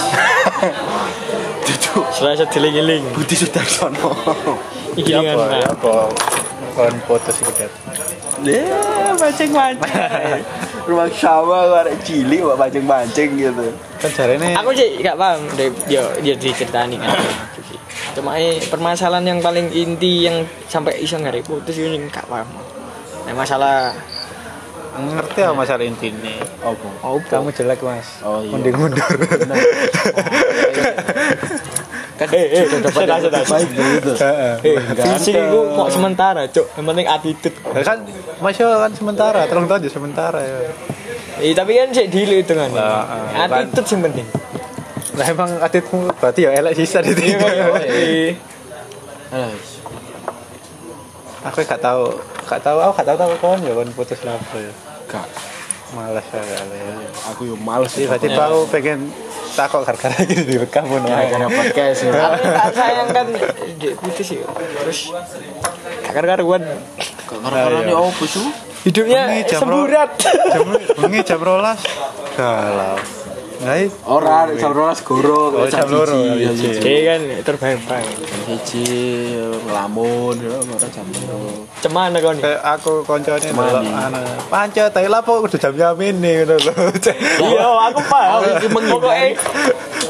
Duduk. 1.66 2.06
Serasa 2.14 2.46
diling-iling. 2.48 3.04
Budi 3.16 3.36
Sudarsono. 3.36 4.14
Iki 5.00 5.10
Ya 5.10 5.20
dengan 5.24 5.36
apa? 5.40 5.56
Ya 5.56 5.68
apa? 5.72 5.96
Kon 6.76 6.96
foto 7.08 7.30
sih 7.34 7.44
Ya, 8.44 9.14
mancing-mancing. 9.20 9.92
Rumah 10.90 11.10
sawah 11.12 11.84
arek 11.84 12.00
cilik 12.08 12.40
kok 12.42 12.58
mancing-mancing 12.58 13.30
gitu. 13.36 13.66
Kan 14.00 14.10
jarene 14.16 14.56
Aku 14.58 14.72
sih 14.72 15.04
gak 15.04 15.20
paham 15.20 15.44
deh, 15.60 15.70
yo 15.92 16.08
yo 16.24 16.34
diceritani 16.40 16.96
kan. 16.98 17.20
Cuma 18.16 18.40
eh, 18.40 18.64
permasalahan 18.72 19.36
yang 19.36 19.40
paling 19.44 19.68
inti 19.70 20.26
yang 20.26 20.48
sampai 20.72 21.04
iso 21.04 21.20
ngarep 21.20 21.44
putus 21.46 21.78
ini 21.78 22.00
gak 22.10 22.26
paham. 22.32 22.48
Nah, 23.28 23.34
masalah 23.36 23.92
ngerti 25.00 25.40
apa 25.46 25.54
masalah 25.54 25.84
intinya. 25.86 26.34
Apa? 26.66 26.88
oh, 27.06 27.22
Kamu 27.30 27.54
jelek 27.54 27.80
mas. 27.86 28.08
Oh, 28.26 28.42
iya. 28.44 28.52
Mending 28.56 28.76
mundur. 28.76 29.06
Kan 32.20 32.28
Eh, 32.30 32.46
eh, 32.52 32.64
sudah 32.66 32.80
dapat 32.82 32.94
sudah, 32.94 33.08
yang 33.08 33.24
sudah. 33.24 33.40
terbaik 33.42 33.70
gitu. 33.72 34.12
Heeh. 34.14 34.54
eh 34.60 34.76
Ganteng. 34.76 35.06
fisik 35.16 35.34
itu 35.34 35.60
kok 35.72 35.88
sementara, 35.90 36.42
Cuk. 36.46 36.66
Yang 36.70 36.86
penting 36.86 37.08
attitude. 37.08 37.56
Ya 37.72 37.82
kan 37.82 37.98
masih 38.38 38.64
kan 38.68 38.92
sementara, 38.92 39.40
terus 39.48 39.64
tahu 39.64 39.78
aja 39.78 39.90
sementara 39.90 40.40
ya. 40.40 40.58
Eh, 41.40 41.56
tapi 41.56 41.72
kan 41.74 41.88
sih 41.90 42.06
dulu 42.06 42.36
itu 42.36 42.54
kan. 42.54 42.70
Lah, 42.70 43.08
ah, 43.32 43.48
attitude 43.48 43.88
yang 43.90 44.02
penting. 44.06 44.28
Nah 45.10 45.26
emang 45.26 45.52
atitmu 45.58 46.00
berarti 46.14 46.40
ya 46.42 46.52
elek 46.54 46.74
sisa 46.76 47.00
di 47.00 47.12
Iya, 47.12 47.16
tiga. 47.16 47.48
iya. 47.48 48.32
Alah, 49.30 49.52
Aku 51.48 51.60
gak 51.62 51.80
tahu, 51.80 52.20
gak 52.46 52.60
tahu, 52.60 52.78
aku 52.78 52.92
gak 52.94 53.08
tahu 53.08 53.18
tahu 53.18 53.32
kon 53.40 53.60
ya 53.60 53.72
kon 53.72 53.88
putus 53.92 54.20
apa 54.22 54.56
ya. 54.56 54.72
Gak. 55.08 55.28
Malas 55.90 56.26
ya 56.30 56.42
kali 56.42 56.78
ya. 56.78 56.94
Aku 57.34 57.42
yo 57.50 57.56
males 57.58 57.90
Jadi 57.98 58.06
berarti 58.06 58.28
aku 58.30 58.60
pengen 58.70 59.00
takut 59.58 59.82
gara-gara 59.82 60.16
gini 60.22 60.44
direkam 60.46 60.86
pun. 60.86 61.02
Gara-gara 61.02 61.48
podcast 61.50 62.00
ya. 62.06 62.12
Sayang 62.74 63.10
kan 63.10 63.28
dek 63.82 63.94
putus 63.98 64.28
ya. 64.38 64.46
Terus 64.86 65.00
kakar 66.06 66.26
karuan 66.30 66.62
Karena 67.26 67.82
ini 67.86 67.94
sih? 68.30 68.46
hidupnya 68.86 69.44
semburat. 69.50 70.10
Jam 70.54 70.68
bengi 71.02 71.20
jam 71.26 71.42
rolas. 71.42 71.82
Galau. 72.38 73.19
Nah, 73.70 73.78
i- 73.78 73.94
Ora, 74.04 74.50
jam 74.52 74.74
rolas 74.74 74.98
goro, 75.00 75.54
Oh, 75.54 75.70
jam 75.70 75.86
loro, 75.86 76.10
siji, 76.26 76.42
iya, 76.42 76.50
jam 76.50 76.58
iya. 76.58 76.74
siji. 76.74 76.82
Dia 76.82 77.00
kan 77.06 77.22
terbayang-bayang. 77.46 78.18
Jam 78.18 78.40
siji, 78.42 78.86
ngelamun, 79.62 80.36
ora 80.42 80.88
jam 80.90 81.06
loro. 81.06 81.70
Cuman 81.80 82.10
kan 82.12 82.36
kayak 82.36 82.62
aku 82.66 82.92
koncone 83.04 83.38
delok 83.40 83.86
anu 83.86 84.20
panca 84.50 84.90
tapi 84.90 85.06
lapo 85.06 85.40
kudu 85.40 85.56
jam 85.56 85.72
jam 85.72 85.94
ini 85.96 86.42
ngono 86.42 86.58
lho. 86.58 86.74
Iya, 87.46 87.62
aku 87.86 88.00
paham. 88.04 88.32
Aku 88.36 88.50
iki 88.58 88.68
menghindari. 88.68 89.30
Pokoknya 89.30 89.38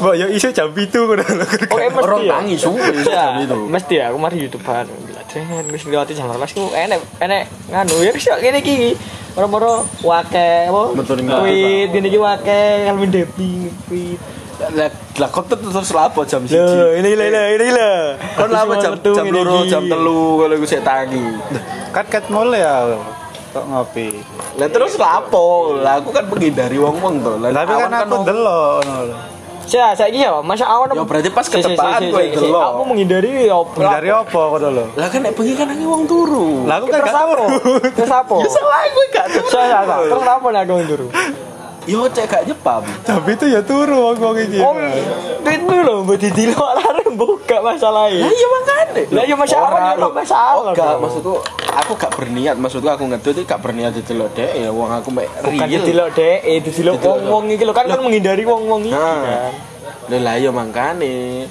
Mbok 0.00 0.14
yo 0.16 0.26
iso 0.32 0.48
jam 0.50 0.72
7 0.72 0.88
ngono 0.96 1.20
lho. 1.20 1.44
Pokoknya 1.68 1.90
mesti 1.90 2.00
Orang 2.02 2.20
ya. 2.22 2.32
nangis 2.34 2.58
suwe 2.58 2.88
jam 3.04 3.32
itu. 3.38 3.58
mesti 3.68 3.94
ya, 3.94 4.04
aku 4.08 4.16
mari 4.16 4.36
youtuber 4.40 4.88
Jangan 5.30 5.64
wis 5.70 5.82
ngliwati 5.82 6.12
jam 6.12 6.26
12 6.26 6.42
ku 6.52 6.64
enek 6.72 7.00
enek 7.18 7.42
nganu 7.70 7.94
ya 8.02 8.10
wis 8.10 8.26
ngene 8.26 8.58
iki. 8.58 8.98
Moro-moro 9.30 9.86
wake 10.02 10.66
apa? 10.66 10.82
Tweet 11.06 11.88
ngene 11.88 12.06
iki 12.06 12.18
wake 12.18 12.60
Calvin 12.84 13.10
Depi 13.10 13.50
tweet. 13.86 14.18
Lah, 14.60 14.92
lah 14.92 15.28
kok 15.32 15.48
tetep 15.48 15.72
terus 15.72 15.88
lapo 15.90 16.20
jam 16.22 16.44
siji? 16.44 16.60
Lho, 16.60 16.92
ini 16.92 17.16
lah, 17.16 17.26
ini 17.26 17.40
ini 17.56 17.68
lah. 17.72 17.96
Kon 18.36 18.52
lapo 18.52 18.76
jam 18.76 18.92
jam 19.00 19.24
loro, 19.26 19.64
jam 19.64 19.88
telu 19.88 20.36
kalau 20.36 20.52
gue 20.52 20.68
sik 20.68 20.84
tangi. 20.84 21.24
Kat 21.90 22.06
kat 22.12 22.24
mulai 22.28 22.60
ya 22.60 22.92
kok 23.50 23.64
ngopi. 23.64 24.20
Lah 24.60 24.68
terus 24.68 25.00
lapo? 25.00 25.78
Lah 25.78 25.96
aku 25.96 26.12
kan 26.12 26.28
menghindari 26.28 26.76
wong-wong 26.76 27.24
to. 27.24 27.32
Lah 27.40 27.54
Tapi 27.56 27.72
kan 27.72 27.90
aku 27.94 28.12
wong- 28.12 28.26
delok 28.28 28.74
ngono 28.84 29.02
lho. 29.06 29.16
Saya 29.70 29.94
saya 29.94 30.10
ya, 30.10 30.34
masa 30.42 30.66
awan 30.66 30.90
Ya, 30.90 31.06
berarti 31.06 31.30
pas 31.30 31.46
ketepaan 31.46 32.10
kowe 32.10 32.26
delok. 32.26 32.62
Aku 32.74 32.82
menghindari 32.90 33.46
ya 33.46 33.54
apa? 33.54 33.78
Dari 33.78 34.10
apa 34.10 34.40
ngono 34.50 34.68
lho. 34.74 34.84
Lah 34.98 35.06
kan 35.06 35.22
nek 35.22 35.32
bengi 35.38 35.54
kan 35.54 35.70
nangi 35.70 35.86
wong 35.86 36.10
turu. 36.10 36.66
Lah 36.66 36.82
aku 36.82 36.90
kan 36.90 37.06
gak 37.06 37.14
tahu. 37.14 37.30
Terus 37.94 38.10
apa? 38.10 38.34
Ya 38.42 38.48
salah 38.50 38.80
gue 38.90 39.06
gak 39.14 39.26
turu. 39.30 39.48
Terus 40.10 40.26
apa 40.26 40.46
nih 40.50 40.60
aku 40.66 40.82
turu? 40.90 41.06
Yo 41.90 42.06
cek 42.06 42.24
gak 42.24 42.42
nyepam. 42.44 42.82
Jam 43.02 43.22
itu 43.26 43.44
ya 43.44 43.60
turu 43.60 43.98
wong-wong 44.06 44.36
iki. 44.40 44.58
Oh, 44.60 44.78
tweet 45.42 45.60
dulu 45.60 45.80
loh, 45.82 45.98
buat 46.06 46.16
didilo 46.16 46.54
alarm 46.56 47.14
buka 47.20 47.58
masalahnya. 47.58 48.22
Lah 48.22 48.30
iya 48.30 48.46
makane. 48.48 49.02
Lah 49.10 49.24
iya 49.24 49.34
masalah 49.34 49.68
Ora, 49.68 49.82
ya 49.82 49.92
lho. 49.96 50.08
masalah. 50.10 50.54
Oh, 50.56 50.70
gak, 50.70 50.94
maksudku 50.96 51.34
aku 51.70 51.92
gak 51.96 52.12
berniat, 52.14 52.54
maksudku 52.54 52.86
aku 52.86 53.04
ngedut 53.06 53.34
iki 53.34 53.44
gak 53.44 53.58
berniat 53.58 53.90
didelok 53.92 54.30
dek 54.32 54.50
ya 54.52 54.70
wong 54.70 54.90
aku 54.92 55.08
mek 55.10 55.26
bukan 55.40 55.66
didilo 55.66 56.06
dek, 56.08 56.38
eh 56.42 56.58
didilo 56.60 56.92
Didilo, 56.94 57.10
wong-wong 57.10 57.44
iki 57.50 57.62
lho 57.62 57.72
kan 57.72 57.86
kan 57.86 57.98
menghindari 57.98 58.42
wong-wong 58.42 58.80
iki 58.84 58.94
Nah. 58.94 59.22
kan. 59.22 59.52
Lah 60.08 60.20
lah 60.20 60.34
iya 60.36 60.50
makane. 60.50 61.46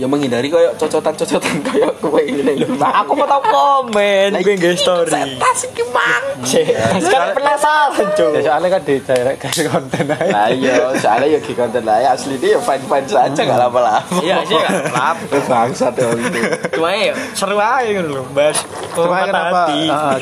Ya 0.00 0.08
menghindari 0.08 0.48
koyo 0.48 0.72
cocotan-cocotan 0.80 1.60
kowe 2.00 2.22
ngene 2.24 2.56
iki. 2.56 2.72
Nah, 2.80 3.04
aku 3.04 3.12
mau 3.20 3.28
tau 3.28 3.44
komen 3.44 4.32
gue 4.40 4.56
nge 4.56 4.80
story. 4.80 5.36
Tas 5.36 5.60
iki 5.68 5.84
mang. 5.92 6.24
Cek, 6.48 7.04
sekarang 7.04 7.36
penasaran 7.36 8.08
cuy. 8.16 8.40
Ya 8.40 8.40
soalnya 8.48 8.68
kan 8.72 8.80
di 8.80 8.96
direct 8.96 9.38
kasih 9.44 9.68
konten 9.68 10.08
aja. 10.08 10.32
Lah 10.32 10.48
iya, 10.48 10.88
soalnya 10.96 11.36
ya 11.36 11.40
di 11.44 11.52
konten 11.52 11.84
lah 11.84 12.00
ya 12.00 12.16
asli 12.16 12.40
dia 12.40 12.56
fine-fine 12.56 13.06
saja 13.12 13.40
gak 13.44 13.60
lama-lama. 13.60 14.20
Iya 14.24 14.40
sih, 14.48 14.56
lap. 14.88 15.20
Bangsat 15.52 15.92
ya 15.92 16.08
itu. 16.16 16.40
Cuma 16.80 16.88
ya 16.96 17.12
seru 17.36 17.60
aja 17.60 17.84
gitu 17.84 18.08
loh, 18.08 18.24
bahas 18.32 18.56
Cuma 18.96 19.20
patah 19.20 19.26
kenapa 19.28 19.60
ah, 19.92 20.16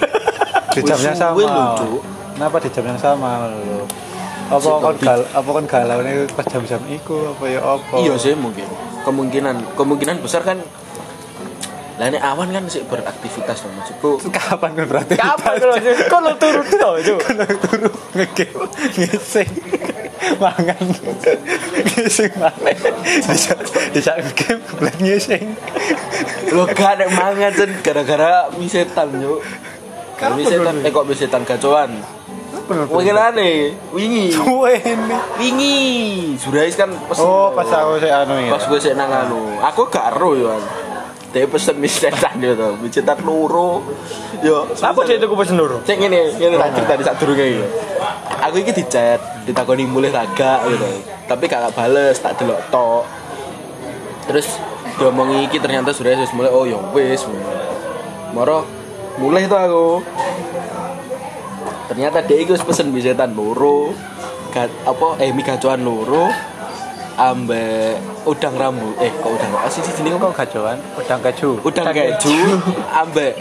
di 0.74 0.80
jam 0.82 0.98
yang 0.98 1.14
sama? 1.14 1.38
Kenapa 2.34 2.56
di 2.58 2.68
jam 2.74 2.82
yang 2.82 2.98
sama 2.98 3.46
lho? 3.46 3.86
Apa 4.48 4.68
kon 4.80 4.96
gal 4.96 5.20
apa 5.28 5.48
kon 5.48 5.66
galau 5.68 6.00
nih 6.00 6.24
pas 6.32 6.44
jam-jam 6.48 6.80
iku 6.88 7.36
apa 7.36 7.44
ya 7.48 7.60
apa? 7.60 7.94
Iya 8.00 8.14
sih 8.16 8.32
mungkin. 8.32 8.64
Kemungkinan 9.04 9.76
kemungkinan 9.76 10.24
besar 10.24 10.40
kan 10.40 10.60
lah 11.98 12.14
nek 12.14 12.22
awan 12.22 12.54
kan 12.54 12.62
sih 12.70 12.86
beraktivitas 12.86 13.66
loh 13.66 13.72
maksudku. 13.76 14.10
Kapan 14.38 14.70
kan 14.78 14.84
berarti? 14.86 15.14
Kapan 15.18 15.52
kalau 15.58 15.76
kau 16.08 16.20
lo 16.22 16.32
turun 16.38 16.66
tuh, 16.82 16.92
cuy. 17.02 17.18
Kono 17.20 17.44
turu 17.60 17.90
ngegame 18.14 18.66
ngising 18.96 19.50
mangan 20.38 20.82
ngising 21.94 22.32
mangan 22.38 22.74
bisa 23.26 23.52
bisa 23.90 24.10
ngegame 24.18 24.62
bulan 24.78 24.96
ngising 25.02 25.44
Lo 26.54 26.64
gak 26.70 27.02
nek 27.02 27.10
mangan 27.12 27.50
Cen, 27.52 27.70
gara-gara 27.84 28.48
misetan. 28.56 29.08
Kalau 30.16 30.34
misetan 30.38 30.74
eh 30.86 30.90
kok 30.94 31.04
misetan 31.04 31.42
gacoan. 31.44 32.17
Mungkin 32.68 33.16
aneh, 33.16 33.72
wingi, 33.96 34.28
Suwe 34.36 34.76
ini 34.84 35.16
wingi. 35.40 35.78
Surais 36.36 36.76
kan 36.76 36.92
pesen. 37.08 37.24
oh 37.24 37.48
pas 37.56 37.64
aku 37.64 37.96
saya 37.96 38.28
anu 38.28 38.36
ya. 38.36 38.52
Pas 38.52 38.64
gue 38.68 38.78
sih 38.78 38.92
nang 38.92 39.08
anu. 39.08 39.56
Aku 39.64 39.88
gak 39.88 40.12
ero 40.12 40.36
yo 40.36 40.52
dia 41.28 41.44
pesen 41.44 41.80
misetan 41.80 42.36
yo 42.40 42.52
to. 42.52 42.76
Misetan 42.84 43.16
loro. 43.24 43.80
Yo 44.44 44.68
Apa 44.68 45.00
sih 45.08 45.16
itu 45.16 45.24
pesen 45.24 45.56
dulu? 45.56 45.80
cek 45.80 45.96
ngene 45.96 46.36
ngene 46.36 46.56
tak 46.60 46.70
cerita 46.76 46.92
di 47.00 47.04
sak 47.08 47.16
durunge 47.16 47.44
iki. 47.48 47.64
Aku 48.44 48.56
iki 48.60 48.72
di 48.76 48.84
chat 48.84 49.20
ditakoni 49.48 49.88
mulih 49.88 50.12
raga 50.12 50.60
gitu. 50.68 50.88
Tapi 51.24 51.44
gak 51.48 51.72
bales 51.72 52.20
tak 52.20 52.36
delok 52.36 52.60
tok. 52.68 53.04
Terus 54.28 54.60
diomongi 55.00 55.48
iki 55.48 55.56
ternyata 55.56 55.96
sudah 55.96 56.20
wis 56.20 56.32
mulai 56.36 56.52
oh 56.52 56.68
ya 56.68 56.76
wis. 56.92 57.24
Moro 58.36 58.68
mulai 59.16 59.48
itu 59.48 59.56
aku 59.56 60.04
ternyata 61.88 62.20
dia 62.22 62.38
itu 62.44 62.54
pesen 62.60 62.92
bisetan 62.92 63.32
loro. 63.34 63.96
Apa 64.58 65.22
eh 65.22 65.30
mie 65.30 65.46
gacoan 65.46 65.86
loro 65.86 66.26
ambek 67.18 67.98
udang 68.26 68.54
rambut 68.58 68.94
eh 68.98 69.10
kok 69.10 69.30
udang? 69.30 69.50
Apa 69.54 69.70
sih 69.70 69.82
sini 69.86 70.10
Kok 70.14 70.34
gajoan? 70.34 70.78
Udang 70.98 71.20
keju. 71.22 71.62
udang 71.62 71.90
keju. 71.90 72.38
ambek 72.90 73.38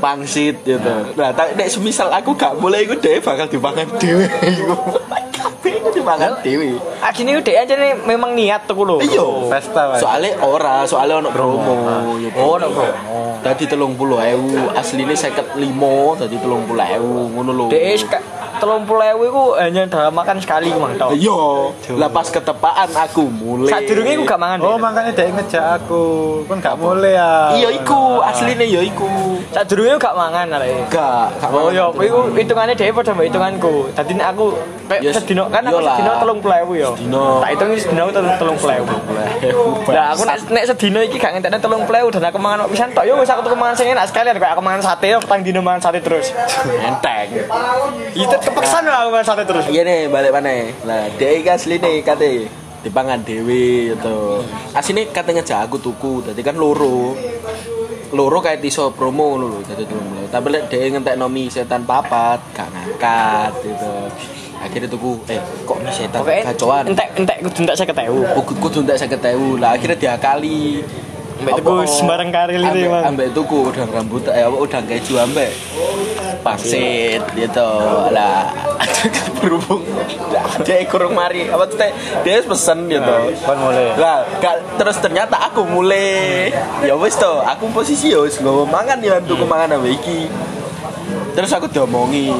pangsit 0.00 0.56
gitu. 0.64 0.94
Nah, 1.14 1.30
tapi 1.36 1.56
nek 1.60 1.68
semisal 1.68 2.08
aku 2.08 2.32
gak 2.32 2.56
mulai 2.56 2.88
iku 2.88 2.96
dhewe 2.96 3.20
bakal 3.20 3.46
dipangan 3.46 3.84
dhewe 4.00 4.24
iku 6.00 6.08
dipangan 6.08 6.30
dhewe. 6.40 6.80
Asine 7.04 7.36
udah 7.36 7.54
aja 7.60 7.74
nih 7.76 7.92
memang 8.08 8.32
niat 8.32 8.64
tuh 8.64 8.80
lho. 8.82 8.96
Iya. 9.04 9.52
Pesta. 9.52 10.00
Soalnya 10.00 10.40
ora, 10.40 10.88
soalnya 10.88 11.20
ono 11.20 11.28
promo. 11.28 11.74
ya, 12.16 12.32
Oh, 12.40 12.56
ono 12.56 12.68
promo. 12.72 13.36
Dadi 13.44 13.64
30.000, 13.68 14.76
asline 14.76 15.04
55, 15.16 16.20
dadi 16.20 16.36
30.000 16.36 17.32
ngono 17.36 17.50
lho. 17.52 17.66
Dek 17.68 17.84
telung 18.60 18.84
puluh 18.84 19.02
itu 19.16 19.42
hanya 19.56 19.82
dalam 19.88 20.12
makan 20.12 20.36
sekali 20.36 20.68
mang 20.76 20.92
tau. 21.00 21.16
Iya, 21.16 21.72
lah 21.96 22.12
pas 22.12 22.28
ketepaan 22.28 22.88
aku 22.92 23.26
mulai. 23.32 23.72
Saat 23.72 23.88
durungnya 23.88 24.20
aku 24.20 24.24
gak 24.28 24.40
mangan. 24.40 24.58
Oh, 24.60 24.76
makanya 24.76 25.10
dia 25.16 25.32
ngejak 25.32 25.64
aku. 25.80 26.04
Kan 26.44 26.60
gak 26.60 26.76
boleh 26.76 27.16
ya. 27.16 27.56
Iya 27.56 27.68
iku, 27.80 28.20
asline 28.20 28.68
ya 28.68 28.84
iku. 28.84 29.40
Saat 29.56 29.66
durungnya 29.72 29.96
gak 29.96 30.12
mangan 30.12 30.46
arek. 30.60 30.92
Gak, 30.92 31.40
gak 31.40 31.50
Oh 31.50 31.72
mangan 31.72 31.72
iya, 31.72 31.86
iku 31.88 32.18
hitungannya 32.36 32.74
dia 32.76 32.92
pada 32.92 33.10
mbak 33.16 33.26
hitunganku. 33.32 33.74
Tadi 33.96 34.12
aku 34.20 34.46
sedino 35.00 35.48
kan 35.48 35.64
aku 35.64 35.80
sedino 35.80 36.12
telung 36.20 36.38
puluh 36.44 36.56
ewu 36.66 36.72
ya. 36.76 36.88
Sedino. 36.92 37.40
Tak 37.40 37.50
hitung 37.56 37.70
sedino 37.80 38.02
telung 38.12 38.36
telung 38.36 38.58
puluh. 38.60 38.76
Nah 39.88 40.04
aku 40.12 40.22
nek 40.28 40.64
sedino 40.68 41.00
iki 41.00 41.16
gak 41.16 41.32
ngentekne 41.38 41.58
telung 41.58 41.88
puluh 41.88 42.12
dan 42.12 42.28
aku 42.28 42.36
mangan 42.36 42.68
pisan 42.68 42.92
tok 42.92 43.08
yo 43.08 43.16
wis 43.16 43.30
aku 43.32 43.48
tuku 43.48 43.56
mangan 43.56 43.74
sing 43.78 43.88
enak 43.88 44.04
sekalian 44.10 44.36
kayak 44.36 44.52
aku 44.52 44.62
mangan 44.62 44.82
sate 44.84 45.14
yo 45.14 45.18
petang 45.22 45.40
dino 45.40 45.64
mangan 45.64 45.80
sate 45.88 46.04
terus. 46.04 46.34
Enteng. 46.66 47.48
Itu 48.12 48.36
kepeksan 48.50 48.82
lah 48.84 49.06
aku 49.06 49.22
sate 49.22 49.42
terus. 49.46 49.64
Iya 49.70 49.82
nih 49.86 50.10
balik 50.10 50.34
mana? 50.34 50.70
Lah 50.84 51.06
dia 51.14 51.30
iki 51.38 51.50
asli 51.50 51.78
nih 51.78 52.02
kate 52.02 52.50
dipangan 52.80 53.20
dewi 53.22 53.92
gitu. 53.92 54.42
Asline 54.72 55.12
kate 55.12 55.30
ngejak 55.36 55.68
aku 55.68 55.76
tuku, 55.78 56.24
tadi 56.24 56.40
kan 56.40 56.56
loro. 56.56 57.14
Loro 58.10 58.42
kayak 58.42 58.58
iso 58.66 58.90
promo 58.90 59.38
lho, 59.38 59.62
dadi 59.62 59.86
loro. 59.86 60.26
Tapi 60.26 60.46
lek 60.50 60.66
dia 60.66 60.90
ngentek 60.90 61.14
nomi 61.14 61.46
setan 61.46 61.86
papat, 61.86 62.42
gak 62.56 62.68
ngangkat 62.74 63.52
gitu. 63.62 63.92
Akhirnya 64.60 64.88
tuku, 64.92 65.10
eh 65.30 65.40
kok 65.64 65.78
mi 65.78 65.90
setan 65.94 66.20
gacoan. 66.26 66.84
entek 66.90 67.08
entek 67.16 67.38
kudu 67.46 67.60
entek 67.64 67.86
50.000. 67.86 68.60
Kudu 68.60 68.78
ndak 68.82 68.96
50.000. 68.98 69.62
Lah 69.62 69.70
akhirnya 69.78 69.96
diakali. 69.96 70.82
Ambek 71.40 71.56
tuku 71.64 71.72
sembarang 71.88 72.28
karil 72.28 72.60
ini, 72.60 72.68
ambek, 72.68 72.88
Mang. 72.92 73.04
ambek 73.16 73.28
tuku 73.32 73.58
udang 73.72 73.88
rambut 73.88 74.28
eh 74.28 74.44
udang 74.44 74.84
keju 74.84 75.16
ambek 75.24 75.48
pangsit 76.40 77.22
gitu. 77.36 77.70
Lah 78.12 78.50
berhubung 79.40 79.84
dia 80.66 80.84
kurang 80.88 81.16
mari 81.16 81.48
apa 81.48 81.64
tuh 81.68 81.76
teh? 81.78 81.90
Dia 82.26 82.42
pesen 82.44 82.88
gitu. 82.90 83.16
Kan 83.44 83.56
mulai. 83.60 83.96
lah 83.96 84.26
gak, 84.40 84.80
terus 84.80 84.96
ternyata 84.98 85.36
aku 85.50 85.64
mulai. 85.64 86.50
Ya 86.84 86.96
wes 86.96 87.16
toh 87.16 87.40
aku 87.44 87.70
posisi 87.72 88.12
ya 88.12 88.20
wes 88.20 88.36
nggak 88.40 88.68
mangan 88.68 88.98
ya 89.00 89.20
tuku 89.22 89.44
mangan 89.44 89.80
ambek 89.80 90.00
iki. 90.00 90.28
Terus 91.36 91.50
aku 91.54 91.70
diomongi 91.70 92.32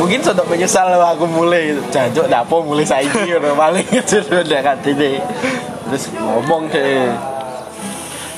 mungkin 0.00 0.24
sudah 0.24 0.40
menyesal 0.48 0.88
lah 0.88 1.12
aku 1.12 1.28
mulai. 1.28 1.76
Jancuk 1.92 2.32
dapo 2.32 2.64
mulai 2.64 2.88
saiki? 2.88 3.28
Udah 3.38 3.52
paling 3.52 3.84
udah 4.48 4.60
katine 4.64 5.20
terus 5.88 6.12
ngomong 6.12 6.68
deh 6.68 7.08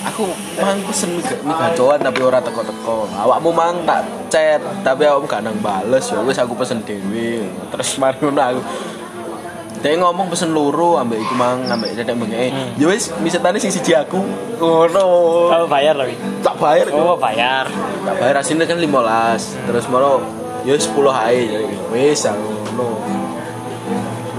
aku 0.04 0.22
mang 0.56 0.80
pesen 0.88 1.12
mie, 1.16 1.24
mie 1.44 1.54
gacoan 1.54 2.00
tapi 2.00 2.20
ora 2.24 2.40
teko-teko. 2.40 3.08
Awakmu 3.12 3.50
mang 3.52 3.84
tak 3.84 4.04
chat 4.32 4.60
tapi 4.80 5.04
awakmu 5.04 5.28
gak 5.28 5.44
nang 5.44 5.56
bales. 5.60 6.08
Ya 6.08 6.20
wis 6.24 6.40
aku 6.40 6.56
pesen 6.56 6.80
dhewe. 6.84 7.44
Terus 7.72 8.00
mari 8.00 8.16
ngono 8.20 8.40
aku. 8.40 8.60
Dia 9.80 9.96
ngomong 9.96 10.28
pesen 10.28 10.52
loro 10.52 11.00
ambek 11.00 11.24
iku 11.24 11.34
mang 11.40 11.64
ambek 11.64 11.96
dedek 11.96 12.12
bengke 12.12 12.52
ya 12.76 12.84
wis 12.84 13.08
misetane 13.24 13.56
sing 13.56 13.72
siji 13.72 13.96
aku. 13.96 14.20
Ngono. 14.60 15.04
Oh 15.48 15.68
bayar 15.68 15.96
lagi. 15.96 16.16
tak 16.44 16.56
bayar 16.60 16.92
Oh 16.92 17.16
bayar. 17.16 17.64
tak 18.04 18.14
bayar 18.20 18.34
asine 18.40 18.68
kan 18.68 18.76
15 18.76 19.68
terus 19.68 19.84
maro 19.88 20.20
ya 20.68 20.76
10 20.76 20.84
ae. 21.24 21.40
Jadi 21.48 21.76
wis 21.96 22.20
aku 22.28 22.48
ngono 22.76 22.88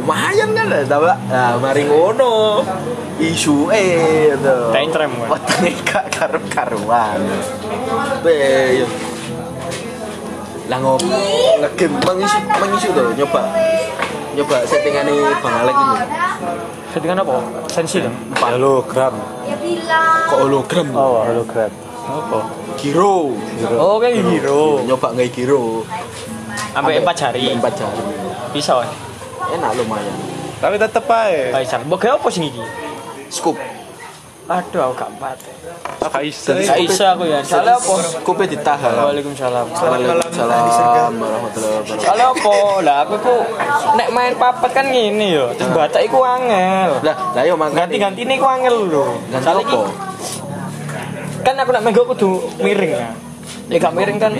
lumayan 0.01 0.49
kan 0.57 0.65
lah 0.65 0.81
tapi 0.89 1.13
nah 1.29 1.53
mari 1.61 1.85
ngono 1.85 2.65
isu 3.21 3.69
eh 3.69 4.33
gitu 4.33 4.73
Tentrem 4.73 5.13
kan. 5.13 5.37
Wetenge 5.37 5.71
gak 5.85 6.05
karu-karuan. 6.09 7.21
Be. 8.25 8.81
yo. 8.81 8.87
Lah 10.65 10.77
ngop 10.81 11.05
ngegame 11.05 12.01
mengisu 12.01 12.37
mengisu 12.49 12.87
tuh 12.97 13.13
nyoba 13.13 13.41
nyoba 14.33 14.57
settingane 14.65 15.13
Bang 15.37 15.55
Alek 15.61 15.75
ini. 15.77 15.97
Settingan 16.91 17.21
apa? 17.21 17.35
Sensi 17.69 18.01
dong. 18.01 18.15
Hologram. 18.41 19.13
Ya. 19.45 19.55
Kok 20.27 20.39
hologram? 20.49 20.87
Oh, 20.97 21.21
hologram. 21.23 21.71
Apa? 22.09 22.39
Giro. 22.81 23.37
Oh 23.77 24.01
kayak 24.01 24.17
hero. 24.25 24.81
Nyoba 24.81 25.13
nggak 25.13 25.29
giro. 25.29 25.85
Sampai 26.73 26.97
empat 26.97 27.15
jari. 27.21 27.53
Empat 27.53 27.73
jari. 27.77 28.01
Bisa 28.49 28.81
kan? 28.81 29.10
Enak 29.51 29.71
lumayan. 29.75 30.15
Tapi 30.61 30.75
tetep 30.77 31.05
aja. 31.09 31.57
Bisa. 31.57 31.75
Mbok 31.81 31.97
gawe 31.97 32.13
apa 32.21 32.27
sing 32.29 32.45
iki? 32.47 32.61
Scoop. 33.33 33.57
Aduh 34.51 34.83
aku 34.83 34.93
gak 34.99 35.09
empat. 35.15 35.37
Gak 36.01 36.23
iso. 36.27 36.51
Gak 36.51 36.79
bisa 36.83 37.15
aku 37.15 37.23
ya. 37.23 37.39
Soalnya 37.39 37.79
apa? 37.79 37.93
Scoopnya 38.03 38.47
ditahan. 38.51 38.91
Waalaikumsalam. 38.93 39.65
Waalaikumsalam 39.71 41.13
warahmatullahi 41.15 41.73
wabarakatuh. 41.81 42.03
Soalnya 42.03 42.27
apa? 42.35 42.55
Lah 42.83 42.97
aku 43.07 43.15
ku 43.21 43.35
nek 43.95 44.07
main 44.11 44.33
papat 44.35 44.71
kan 44.75 44.85
ngene 44.91 45.27
yo. 45.31 45.45
Terus 45.55 45.71
baca 45.71 45.99
iku 46.03 46.19
angel. 46.21 46.91
Lah, 46.99 47.15
lah 47.31 47.43
yo 47.47 47.55
mangkane. 47.55 47.95
Ganti-ganti 47.95 48.21
ini 48.27 48.35
ku 48.37 48.47
angel 48.49 48.75
lho. 48.91 49.05
Ganti 49.31 49.47
apa? 49.49 49.81
Kan 51.41 51.55
aku 51.57 51.69
nek 51.71 51.81
menggo 51.81 52.03
kudu 52.11 52.31
miring 52.59 52.91
ya. 52.91 53.09
Ya 53.71 53.77
gak 53.79 53.93
miring 53.95 54.19
kan. 54.19 54.35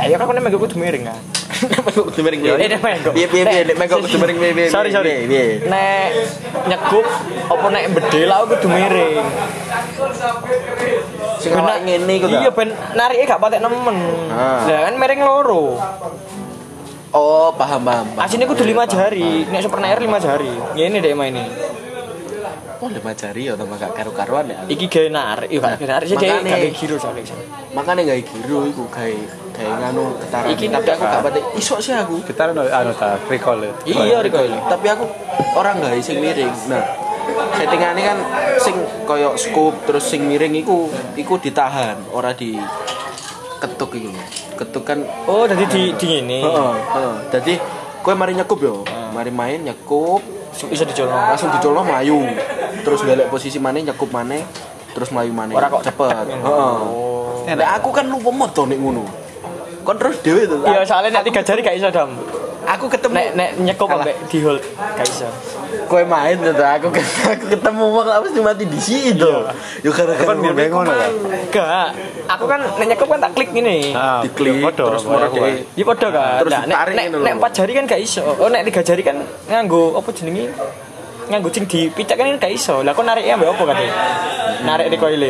Ya 0.00 0.16
kan 0.16 0.22
aku 0.22 0.32
nek 0.38 0.42
menggo 0.44 0.62
kudu 0.62 0.78
miring 0.78 1.02
kan. 1.12 1.18
Kudu 1.56 2.20
miring 2.22 2.40
Eh, 2.44 2.68
nek 2.68 2.80
menggo. 2.82 3.10
Piye 3.12 3.26
piye 3.28 3.44
piye 3.44 3.62
piye 3.64 4.52
piye. 4.52 4.68
Sorry 4.68 4.90
sorry. 4.92 5.24
piye, 5.24 5.28
piye. 5.28 5.44
Nek 5.68 6.08
nyekup 6.68 7.06
apa 7.50 7.66
nek 7.72 7.82
aku 7.90 8.44
kudu 8.56 8.68
miring. 8.68 9.24
Sing 11.40 11.52
ngene 11.52 12.12
iku? 12.16 12.26
Iya 12.28 12.50
ben 12.52 12.68
narike 12.96 13.24
gak 13.24 13.40
patek 13.40 13.60
nemen. 13.60 13.96
Ah. 14.32 14.64
Lah 14.66 14.80
kan 14.90 14.94
miring 14.98 15.20
loro. 15.24 15.78
Oh, 17.16 17.48
paham 17.56 17.80
paham. 17.80 18.06
Asine 18.20 18.44
kudu 18.44 18.64
lima 18.66 18.84
jari. 18.84 19.48
Nek 19.48 19.60
super 19.64 19.80
air 19.80 20.00
lima 20.02 20.20
jari. 20.20 20.52
Ngene 20.76 21.00
dek 21.00 21.16
ini. 21.16 21.44
Oh, 22.76 22.92
lima 22.92 23.16
jari 23.16 23.48
ya 23.48 23.56
tambah 23.56 23.80
gak 23.80 23.96
karu-karuan 23.96 24.52
ya. 24.52 24.60
Iki 24.68 24.84
gawe 24.92 25.08
narik, 25.08 25.48
iya 25.48 25.60
gak 25.64 25.80
gawe 25.80 25.86
narik 25.96 26.06
sih 26.12 26.16
Makane- 26.16 26.44
gak 26.44 26.60
gawe 26.60 26.70
giro 26.76 26.96
soalnya. 27.00 27.24
Giro 28.20 28.58
iku 28.68 28.84
gawe 28.92 29.16
gawe 29.56 29.74
nganu 29.80 30.04
getaran. 30.20 30.48
Iki 30.52 30.66
tapi 30.68 30.88
aku 30.92 31.02
gak 31.02 31.22
pati 31.24 31.40
iso 31.56 31.76
sih 31.80 31.92
aku. 31.92 32.20
Kita 32.22 32.52
anu 32.52 32.62
anu 32.62 32.92
ta, 32.92 33.16
recall. 33.26 33.60
ya. 33.60 33.72
Iya 33.84 34.18
recoil. 34.20 34.52
Tapi 34.68 34.86
aku 34.86 35.04
orang 35.56 35.80
gak 35.80 35.96
sing 36.00 36.20
miring. 36.20 36.52
Nah, 36.68 36.84
settingannya 37.56 38.02
kan 38.04 38.18
sing 38.60 38.76
koyo 39.02 39.34
scoop 39.34 39.74
terus 39.84 40.04
sing 40.04 40.28
miring 40.28 40.54
iku 40.56 40.86
iku 41.14 41.40
ditahan, 41.40 41.96
ora 42.12 42.30
di 42.30 42.54
ketuk 43.58 43.96
iku. 43.96 44.10
Ketuk 44.56 44.84
kan 44.84 45.00
Oh, 45.24 45.44
jadi 45.44 45.64
di 45.64 45.82
di 45.96 46.06
ngene. 46.12 46.38
Heeh, 46.44 46.74
heeh. 46.94 47.14
Dadi 47.32 47.54
kowe 48.00 48.12
mari 48.12 48.36
nyekup 48.36 48.60
yo. 48.60 48.84
Mari 49.10 49.32
main 49.32 49.64
nyekup, 49.64 50.20
Bisa 50.56 50.84
dicolong. 50.84 51.12
langsung 51.12 51.52
dicolong 51.52 51.84
melayu 51.84 52.20
terus 52.80 53.04
balik 53.04 53.28
posisi 53.28 53.60
mana 53.60 53.76
nyekup 53.76 54.08
mana 54.08 54.40
terus 54.92 55.12
melayu 55.12 55.32
mana 55.34 55.52
Ora 55.52 55.68
kok 55.68 55.84
cepet 55.84 56.32
heeh 56.32 56.76
Nah, 57.46 57.68
aku 57.76 57.92
kan 57.92 58.08
lupa 58.08 58.32
moto 58.32 58.64
nek 58.64 58.74
ngono 58.74 59.04
kon 59.86 59.96
terus 59.96 60.18
dhewe 60.20 60.42
tuh 60.44 60.58
Iya, 60.60 60.82
soalnya 60.82 61.10
nek 61.14 61.24
tiga 61.24 61.40
jari 61.40 61.60
gak 61.62 61.76
iso 61.76 61.88
dam. 61.88 62.10
aku 62.66 62.90
ketemu 62.90 63.14
Nek 63.14 63.28
nek 63.32 63.50
nyekup 63.62 63.86
Alah. 63.86 64.02
ambek 64.02 64.16
di 64.26 64.38
hold 64.42 64.58
gak 64.74 65.06
iso. 65.06 65.30
kowe 65.86 66.02
main 66.02 66.34
tuh 66.36 66.50
aku 66.58 66.90
aku 66.90 67.44
ketemu 67.46 67.84
wong 67.86 68.08
apa 68.10 68.26
sih 68.26 68.42
mati 68.42 68.66
di 68.66 68.74
situ 68.76 69.32
yo 69.80 69.90
gara-gara 69.94 70.26
Kan 70.26 70.42
iku 70.42 70.74
ngono 70.74 70.90
ya? 70.90 71.08
Enggak. 71.46 71.88
Aku 72.26 72.44
kan 72.44 72.58
nek 72.58 72.86
nyekup 72.90 73.06
kan 73.06 73.18
tak 73.22 73.30
klik 73.32 73.54
ngene. 73.54 73.94
Ah, 73.94 74.18
diklik 74.18 74.58
podo, 74.58 74.90
terus 74.90 75.06
moro 75.06 75.22
aku, 75.24 75.38
dhewe 75.38 75.50
Iya 75.78 75.84
padha 75.86 76.08
kan. 76.10 76.38
Terus 76.42 76.50
Nah, 76.50 76.62
nek 76.66 76.78
nek, 76.90 77.06
ngono 77.06 77.22
nek 77.22 77.22
lho. 77.22 77.36
empat 77.38 77.50
jari 77.54 77.72
kan 77.72 77.84
gak 77.86 78.00
iso. 78.02 78.22
Oh, 78.26 78.48
nek 78.50 78.66
tiga 78.66 78.82
jari 78.82 79.02
kan 79.06 79.16
nganggo 79.46 79.94
apa 79.94 80.10
jenenge? 80.10 80.44
Nganggo 81.30 81.48
sing 81.54 81.64
dipicak 81.66 82.18
kan 82.18 82.26
gak 82.34 82.50
iso. 82.50 82.82
Lah 82.82 82.90
kok 82.90 83.06
nariknya 83.06 83.38
ambek 83.38 83.54
apa 83.54 83.62
kan? 83.64 83.76
Narik 84.64 84.86
recoil 84.90 85.22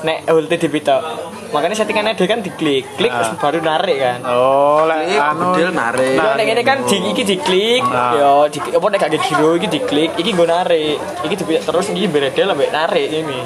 Nek 0.00 0.18
holte 0.30 0.54
dipitok. 0.54 1.02
Makanya 1.50 1.74
settingannya 1.74 2.14
dia 2.14 2.26
kan 2.26 2.40
diklik 2.40 2.84
klik 2.94 3.10
Ah. 3.10 3.26
terus 3.26 3.36
baru 3.36 3.58
narik 3.60 3.98
kan 3.98 4.18
Oh, 4.22 4.86
lek 4.86 4.98
Klik, 5.06 5.20
anu 5.20 5.42
bedil, 5.50 5.68
narik. 5.70 6.14
Nek 6.14 6.44
ngene 6.44 6.62
kan 6.62 6.78
di 6.82 6.96
iki 7.04 7.22
diklik, 7.24 7.82
Nah. 7.82 8.12
yo 8.14 8.32
di 8.46 8.58
apa 8.60 8.86
nek 8.86 8.98
gak 9.00 9.10
giro 9.18 9.50
iki 9.54 9.68
diklik, 9.68 10.10
iki 10.14 10.30
nggo 10.30 10.44
narik. 10.44 10.96
Iki 11.20 11.34
dipilih 11.36 11.62
terus 11.62 11.86
iki 11.88 12.06
beredel 12.06 12.48
ambek 12.48 12.70
narik 12.70 13.08
ini. 13.10 13.40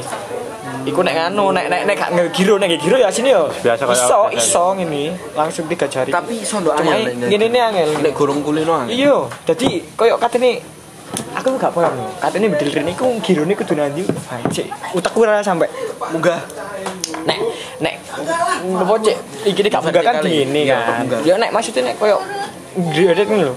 Iku 0.85 1.01
nek 1.01 1.15
nganu, 1.15 1.49
nek 1.51 1.67
nek 1.67 1.81
nek 1.85 1.95
gak 1.97 2.11
ngegiro 2.13 2.55
nek 2.57 2.77
giro 2.77 2.97
ya 2.97 3.09
sini 3.09 3.33
yo. 3.33 3.49
Biasa 3.57 3.83
kayak 3.83 3.97
iso, 3.97 4.21
iso 4.31 4.65
ngene. 4.75 5.05
Langsung 5.33 5.65
tiga 5.65 5.87
jari. 5.87 6.13
Tapi 6.13 6.45
iso 6.45 6.61
ndok 6.61 6.77
Cuma 6.77 6.93
angel. 6.93 7.25
ngene 7.25 7.45
ini 7.49 7.59
angel. 7.59 7.89
Nek 8.01 8.13
gorong 8.13 8.41
kulino 8.41 8.73
angel. 8.77 8.93
Iya, 8.93 9.17
dadi 9.45 9.81
koyo 9.95 10.21
katene 10.21 10.61
aku 11.33 11.57
gak 11.57 11.73
paham. 11.73 11.95
Katene 12.21 12.53
bedil 12.53 12.69
rene 12.71 12.93
iku 12.93 13.09
girone 13.19 13.55
kudu 13.55 13.73
nanti 13.73 14.05
anjir. 14.29 14.69
Utekku 14.93 15.25
ora 15.25 15.41
sampe 15.41 15.65
Munggah. 16.05 16.41
nek 17.25 17.41
nek 18.25 18.81
apa 18.81 18.95
cek 19.01 19.17
iki 19.45 19.61
gak 19.69 19.83
munggah 19.85 20.03
kan 20.03 20.15
gini 20.25 20.61
iya, 20.65 20.79
kan. 21.05 21.05
Ya 21.23 21.35
nek 21.37 21.51
maksudnya 21.53 21.93
nek 21.93 21.97
koyo 21.97 22.19
gredek 22.75 23.31
ngono 23.31 23.53
lho. 23.53 23.55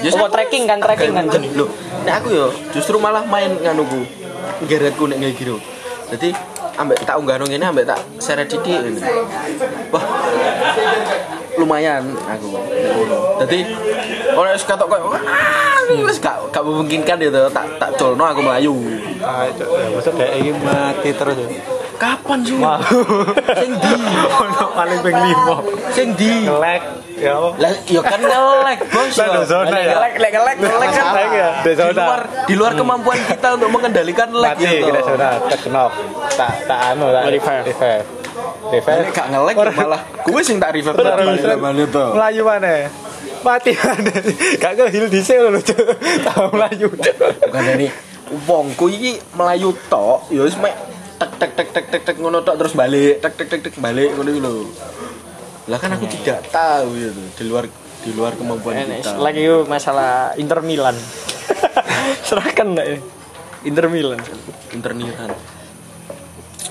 Ya, 0.00 0.10
Oh, 0.10 0.26
sama. 0.26 0.32
tracking 0.32 0.64
kan, 0.64 0.80
tracking 0.80 1.12
kan. 1.12 1.28
Loh, 1.54 1.68
nek 2.02 2.14
aku 2.18 2.28
yo 2.32 2.46
justru 2.72 2.96
malah 2.96 3.22
main 3.22 3.52
nganuku. 3.54 4.00
Geretku 4.66 5.06
nek 5.06 5.20
nggak 5.20 5.34
giro. 5.36 5.56
Jadi 6.10 6.34
ambek 6.74 7.04
tak 7.04 7.20
unggah 7.20 7.36
ngene 7.38 7.62
ambek 7.62 7.84
tak 7.86 8.00
seret 8.18 8.48
titik 8.48 8.80
ngene. 8.80 8.98
Wah. 9.92 10.02
Lumayan 11.54 12.16
aku. 12.16 12.48
nek 12.56 12.90
ngono. 12.96 13.16
Dadi 13.38 13.58
ora 14.34 14.56
wis 14.56 14.64
katok 14.64 14.88
koyo 14.88 15.12
"Ah, 15.12 15.84
wis 16.02 16.18
gak 16.18 16.40
gak 16.50 16.64
memungkinkan 16.64 17.20
gitu 17.20 17.46
tak 17.52 17.66
tak 17.76 17.90
colno 17.94 18.24
aku 18.24 18.40
melayu. 18.40 18.74
Ah, 19.20 19.44
ya 19.46 19.64
maksud 19.92 20.16
dek 20.16 20.30
iki 20.40 20.50
mati 20.56 21.10
terus. 21.12 21.36
Ya. 22.00 22.16
Kapan 22.16 22.38
su? 22.40 22.56
Mau. 22.56 22.80
Sing 23.60 23.72
di, 23.76 23.92
Ono 24.40 24.66
paling 24.72 25.00
ping 25.04 25.18
5. 25.20 25.92
sing 25.92 26.08
di. 26.16 26.32
Ngelek 26.48 26.82
ya? 27.20 27.36
Lah, 27.60 27.72
yo 27.84 28.00
kan 28.00 28.20
ngelek, 28.24 28.78
Bos. 28.88 29.12
Lah, 29.20 29.44
zona 29.44 29.76
ya. 29.76 30.00
Lek 30.00 30.14
lek 30.16 30.32
lek 30.32 30.56
lek 30.64 30.88
kan 30.96 31.06
Lek 31.12 31.30
ya. 31.36 31.50
Di 31.60 31.72
di 31.76 31.92
luar 31.92 32.20
di 32.48 32.54
luar 32.56 32.72
kemampuan 32.72 33.20
kita 33.28 33.48
untuk 33.60 33.68
mengendalikan 33.68 34.32
lag 34.32 34.56
Mati 34.56 34.64
gitu. 34.64 34.88
kita 34.88 35.00
zona 35.04 35.28
tak 35.44 35.60
knock. 35.68 35.92
Tak 36.40 36.52
tak 36.64 36.80
anu 36.96 37.12
tak 37.12 37.22
Revive. 37.28 37.64
Revive. 37.68 38.06
Nek 39.04 39.10
gak 39.12 39.26
nge-lag 39.28 39.56
malah 39.76 40.00
gue 40.24 40.40
sing 40.40 40.56
tak 40.56 40.72
revive. 40.72 40.96
Melayu 42.16 42.42
mana? 42.48 42.88
Mati 43.44 43.72
mana? 43.76 44.12
Gak 44.56 44.72
ke 44.76 44.84
heal 44.88 45.06
dhisik 45.12 45.36
lho 45.36 45.60
Cuk. 45.60 45.76
Tahu 46.24 46.48
melayu. 46.56 46.88
Bukan 46.88 47.60
dari 47.60 47.88
wongku 48.46 48.86
iki 48.88 49.18
melayu 49.34 49.74
tok, 49.90 50.30
ya 50.30 50.46
wis 50.46 50.54
mek 50.62 50.89
tek 51.20 51.32
tek 51.36 51.50
tek 51.52 51.68
tek 51.68 51.86
tek 51.92 52.02
tek 52.08 52.16
ngono 52.16 52.40
tok 52.40 52.56
terus 52.56 52.72
balik, 52.72 53.20
tek 53.20 53.36
tek 53.36 53.48
tek 53.52 53.60
tek 53.68 53.74
balik 53.76 54.16
ngono 54.16 54.28
iki 54.32 54.40
lho. 54.40 54.64
Lah 55.68 55.76
kan 55.76 55.92
aku 55.92 56.08
tidak 56.08 56.48
tahu 56.48 56.96
gitu 56.96 57.22
di 57.36 57.44
luar 57.44 57.64
di 58.00 58.10
luar 58.16 58.32
kemampuan 58.32 58.80
kita. 58.80 59.20
lagi 59.20 59.44
yuk 59.44 59.68
masalah 59.68 60.32
Inter 60.40 60.64
Milan. 60.64 60.96
Serahkan 62.28 62.72
lah 62.72 62.86
ya. 62.88 62.98
Inter 63.68 63.92
Milan. 63.92 64.16
interniran. 64.72 65.30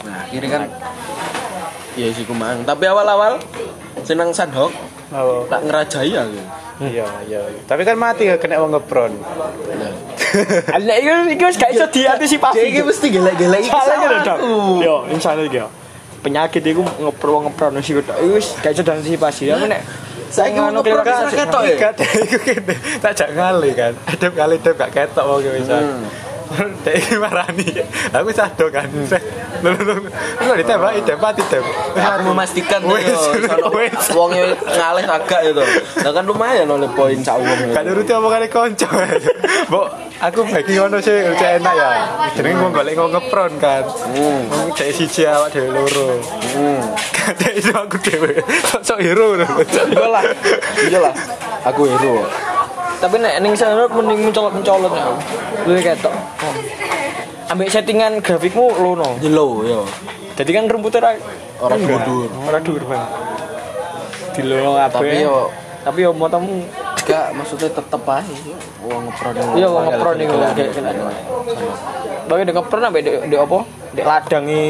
Nah, 0.07 0.25
akhirnya 0.25 0.49
kan 0.49 0.63
ya 1.93 2.07
sih 2.09 2.25
kumang. 2.25 2.65
Tapi 2.65 2.83
awal-awal 2.89 3.37
senang 4.01 4.33
sandhok 4.33 4.73
Oh. 5.09 5.41
tak 5.49 5.65
ngerajai 5.65 6.13
aku. 6.21 6.41
Iya, 6.79 7.07
iya. 7.27 7.39
Tapi 7.67 7.83
kan 7.83 7.99
mati 7.99 8.31
kena 8.39 8.63
wong 8.63 8.71
ngepron. 8.71 9.11
Nah. 9.19 9.93
Ada 10.79 10.93
itu 10.95 11.11
itu 11.35 11.45
gak 11.59 11.71
iso 11.75 11.85
diantisipasi. 11.91 12.55
Jadi 12.55 12.69
iki 12.71 12.81
mesti 12.87 13.07
gelek-gelek 13.11 13.59
iki 13.67 13.71
Soalnya 13.71 13.95
gitu 13.99 14.17
dok. 14.23 14.37
Yo, 14.79 14.95
misalnya 15.11 15.43
gitu. 15.51 15.67
Penyakit 16.23 16.63
itu 16.63 16.79
ngepro 16.79 17.47
ngepro 17.47 17.67
nasi 17.75 17.91
kuda. 17.91 18.15
Itu 18.23 18.31
wis 18.39 18.55
gak 18.63 18.71
iso 18.71 18.83
diantisipasi. 18.87 19.51
Tapi 19.51 19.67
nek 19.67 19.81
Saiki 20.29 20.61
ngono 20.61 20.79
ngepro 20.79 21.01
kira-kira 21.01 21.25
bisa 21.25 21.37
ketok 21.41 21.61
ya? 21.65 21.75
Iku 22.23 22.37
kene. 22.45 22.75
Tak 23.01 23.11
jak 23.17 23.29
ngali 23.33 23.69
kan. 23.73 23.93
Adep 24.05 24.31
kali 24.37 24.55
adep 24.61 24.75
gak 24.77 24.91
ketok 24.93 25.23
wong 25.25 25.39
ki 25.41 25.49
bisa. 25.59 25.77
Dek 26.85 27.19
marani. 27.21 27.67
Aku 28.13 28.29
sado 28.33 28.65
kan. 28.73 28.89
Lho 29.61 29.71
lho 29.75 29.93
lho. 29.99 30.53
Ditembaki 30.57 30.99
depati 31.05 31.41
dep. 31.49 31.65
aku 31.95 32.23
memastikan 32.33 32.81
wes. 32.89 33.21
wongnya 34.15 34.55
ngalih 34.57 35.05
agak 35.05 35.39
gitu 35.51 35.63
nah 36.03 36.11
kan 36.11 36.23
lumayan 36.25 36.67
oleh 36.69 36.89
poin 36.95 37.17
sak 37.21 37.37
wong 37.39 37.71
Gak 37.71 37.83
nuruti 37.85 38.11
omongane 38.15 38.47
kanca. 38.49 38.87
Mbok 39.69 39.87
aku 40.19 40.39
bagi 40.47 40.73
ngono 40.75 40.97
sih 40.99 41.13
enak 41.29 41.75
ya. 41.75 41.89
Jenenge 42.35 42.59
wong 42.59 42.71
golek 42.73 42.95
wong 42.97 43.11
ngepron 43.13 43.53
kan. 43.61 43.83
Hmm. 43.85 44.41
Wong 44.49 44.69
cek 44.75 44.89
siji 44.95 45.27
awak 45.29 45.53
dhewe 45.53 45.69
loro. 45.71 46.17
hmm. 46.55 46.81
Kadek 47.13 47.53
iso 47.61 47.73
aku 47.75 47.97
dhewe. 48.01 48.41
Sok 48.83 48.99
hero 48.99 49.37
lho. 49.37 49.47
iyalah 49.93 50.23
iyalah 50.87 51.13
aku 51.65 51.81
hero 51.87 52.25
tapi 52.99 53.15
nek 53.17 53.39
ning 53.39 53.53
sana 53.55 53.87
mending 53.87 54.27
mencolot-mencolot 54.27 54.91
ya. 54.91 55.05
Lu 55.63 55.71
ketok. 55.75 56.13
Oh. 56.13 56.55
Ambek 57.49 57.71
settingan 57.71 58.19
grafikmu 58.19 58.69
lono. 58.77 59.17
jelo 59.17 59.65
yo 59.65 59.81
Jadi 60.37 60.51
kan 60.53 60.69
rumputnya 60.69 60.99
ra 61.01 61.11
Ora 61.59 61.75
enggak. 61.75 62.07
dhuwur. 62.07 62.29
Ora 62.45 62.59
dhuwur 62.61 62.83
banget. 62.85 63.11
Di 64.31 64.41
kabeh. 64.45 64.87
Tapi 64.93 65.15
yo- 65.19 65.49
tapi 65.81 65.99
yo 66.03 66.11
motomu 66.13 66.63
gak 67.09 67.33
maksudnya 67.33 67.69
tetep 67.73 68.01
aja 68.05 68.33
wong 68.85 69.01
ngepron 69.09 69.33
Iya, 69.57 69.67
wong 69.73 69.83
ngepron 69.89 70.15
iku, 70.21 70.35
kayak 70.53 70.69
kena. 70.77 70.91
Bagi 72.29 72.43
di 72.45 72.53
ngepron 72.53 72.81
sampai 72.85 73.01
di, 73.01 73.35
apa? 73.35 73.57
Di 73.89 74.01
ladangi 74.05 74.65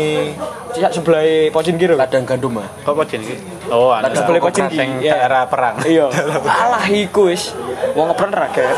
cicak 0.72 0.92
sebelah 0.96 1.52
pocin 1.52 1.76
kiri. 1.76 2.00
ladang 2.00 2.24
gandum 2.24 2.64
ah 2.64 2.68
Kok 2.88 2.96
pocin 2.96 3.20
iki? 3.20 3.36
Oh, 3.68 3.92
anu. 3.92 4.08
Ladang 4.08 4.24
boleh 4.32 4.40
pocin 4.40 4.72
iki, 4.72 4.80
iya. 5.04 5.20
daerah 5.20 5.44
perang. 5.52 5.76
Iya. 5.84 6.08
Alah 6.64 6.88
iku 6.88 7.28
wis. 7.28 7.52
Wong 8.00 8.08
ngepron 8.08 8.32
ra 8.32 8.48
ket. 8.56 8.78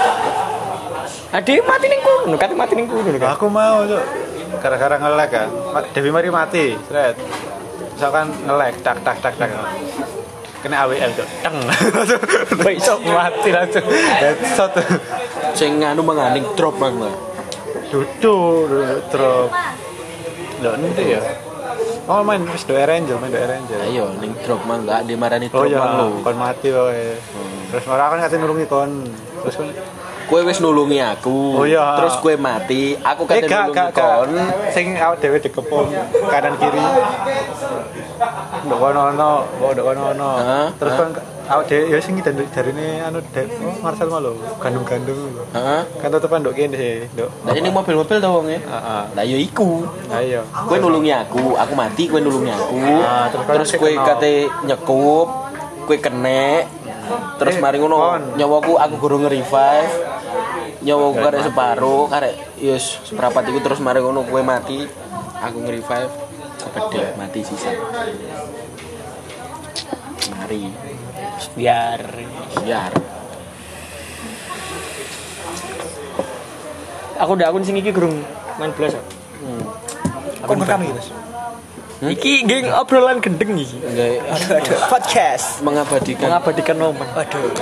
Ade 1.31 1.61
mati 1.63 1.85
ning 1.87 2.01
kono, 2.01 2.35
kate 2.35 2.57
mati 2.57 2.73
ning 2.73 2.89
kono. 2.89 3.07
Aku 3.37 3.45
mau 3.47 3.85
tuh 3.85 4.01
gara-gara 4.57 4.97
ngelek 4.97 5.29
kan. 5.29 5.47
Ma- 5.71 5.87
Dewi 5.93 6.09
Mari 6.09 6.29
mati, 6.33 6.65
seret. 6.89 7.15
Misalkan 7.93 8.33
ngelek 8.49 8.81
tak 8.81 8.97
tak 9.05 9.21
tak 9.21 9.37
tak. 9.37 9.49
Kena 10.61 10.85
AWM 10.85 11.11
tuh. 11.19 11.27
Teng. 11.41 11.57
Besok 12.61 12.99
mati 13.09 13.49
langsung. 13.49 13.85
Headshot. 13.89 14.73
sing 15.51 15.81
nganu 15.83 15.99
menganing 16.05 16.45
drop 16.55 16.79
mang 16.79 16.95
lah 16.95 17.11
Duduk, 17.91 18.71
drop. 19.11 19.51
Loh, 20.63 20.73
nanti 20.79 21.11
ya. 21.11 21.19
Oh 22.07 22.23
main 22.23 22.39
wis 22.47 22.63
do 22.63 22.73
Ranger, 22.73 23.19
main 23.19 23.29
do 23.29 23.39
Ranger. 23.39 23.79
ayo 23.83 24.15
ning 24.23 24.31
drop 24.47 24.63
mang 24.63 24.87
gak 24.87 25.03
dimarani 25.05 25.51
Oh 25.51 25.67
drop 25.67 25.69
iya, 25.69 25.77
mang 25.79 25.93
lo 25.99 26.05
kon 26.23 26.37
mati 26.39 26.71
kowe. 26.71 27.03
Terus 27.71 27.85
orang 27.91 28.07
kan 28.15 28.19
katanya 28.27 28.41
nulungi 28.47 28.65
kon. 28.71 28.91
Terus 29.43 29.55
kon 29.59 29.69
kue 30.31 30.47
wis 30.47 30.63
nulungi 30.63 31.03
aku 31.03 31.59
Oh 31.59 31.67
iya. 31.67 31.99
terus 31.99 32.15
kue 32.23 32.39
mati 32.39 32.95
aku 32.95 33.27
Eh 33.27 33.43
kate 33.43 33.51
gak 33.51 33.67
nulungi 33.67 33.91
kon 33.91 34.31
Sing 34.71 34.95
awak 34.95 35.19
dhewe 35.19 35.37
dikepung 35.43 35.91
kanan 36.31 36.55
kiri. 36.55 36.79
Ndok 38.63 38.79
kono 38.79 39.01
ono, 39.11 39.31
ndok 39.59 39.83
kono 39.83 40.01
ono. 40.15 40.29
Terus 40.79 40.93
kan 40.95 41.09
awak 41.51 41.67
dhewe 41.67 41.91
ya 41.91 41.97
sing 41.99 42.15
dari 42.23 42.47
jarine 42.55 43.03
anu 43.03 43.19
dek 43.35 43.51
oh, 43.59 43.75
Marcel 43.83 44.07
malu 44.07 44.39
gandum-gandum. 44.63 45.35
heeh 45.51 45.81
Kan 45.99 46.07
tetepan 46.15 46.39
ndok 46.39 46.55
kene 46.55 46.79
sih, 46.79 47.11
ndok. 47.11 47.27
Nah 47.43 47.51
ini 47.51 47.67
mobil-mobil 47.67 48.17
tau 48.23 48.39
wong 48.39 48.47
ya 48.47 48.59
Heeh. 48.63 49.03
Lah 49.11 49.23
yo 49.27 49.35
iku 49.35 49.83
Ayo. 50.15 50.47
Kue 50.71 50.79
nulungi 50.79 51.11
aku, 51.11 51.59
aku 51.59 51.73
mati, 51.75 52.07
kue 52.07 52.23
nulungi 52.23 52.55
aku 52.55 52.79
Ah, 53.03 53.27
terus 53.27 53.75
kue 53.75 53.91
kate 53.99 54.47
nyekup 54.63 55.27
Kue 55.83 55.99
kene 55.99 56.63
Terus 57.35 57.57
Eh, 57.57 57.59
mari 57.59 57.75
ngono 57.81 58.15
nyawaku 58.39 58.79
aku 58.79 58.95
gurung 59.01 59.27
nge-revive 59.27 59.91
Nyawaku 60.81 61.13
karek 61.21 61.41
separuh, 61.45 62.03
karek 62.09 62.33
yes 62.57 62.97
seprapat 63.05 63.45
iku 63.53 63.59
terus 63.61 63.77
mari 63.77 64.01
ngono 64.01 64.25
kue 64.25 64.41
mati. 64.41 64.89
Aku 65.41 65.57
nge-revive 65.65 66.13
Kepedek, 66.61 67.17
mati 67.17 67.41
sisa. 67.41 67.73
Mari, 70.37 70.69
Biar. 71.57 72.01
Biar. 72.61 72.91
Aku 77.21 77.31
udah 77.37 77.49
akun 77.49 77.65
sing 77.65 77.77
iki 77.77 77.89
gurung 77.93 78.21
main 78.57 78.73
belas. 78.77 78.97
hmm. 79.41 79.61
Ngerekam. 80.45 80.81
iki, 80.85 80.93
Mas? 80.93 81.07
Iki 82.01 82.49
geng 82.49 82.65
obrolan 82.73 83.21
gendeng 83.21 83.53
iki. 83.53 83.77
Enggak, 83.77 84.25
Podcast 84.89 85.61
mengabadikan 85.61 86.33
mengabadikan 86.33 86.73
momen. 86.81 87.05
Aduh. 87.13 87.53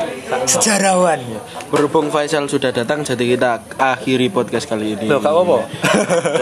Sejarawan. 0.47 1.19
Berhubung 1.67 2.07
Faisal 2.07 2.47
sudah 2.47 2.71
datang, 2.71 3.03
jadi 3.03 3.35
kita 3.35 3.59
akhiri 3.75 4.31
podcast 4.31 4.63
kali 4.63 4.95
ini. 4.95 5.11
Loh, 5.11 5.19
gak 5.19 5.35
apa-apa. 5.35 5.57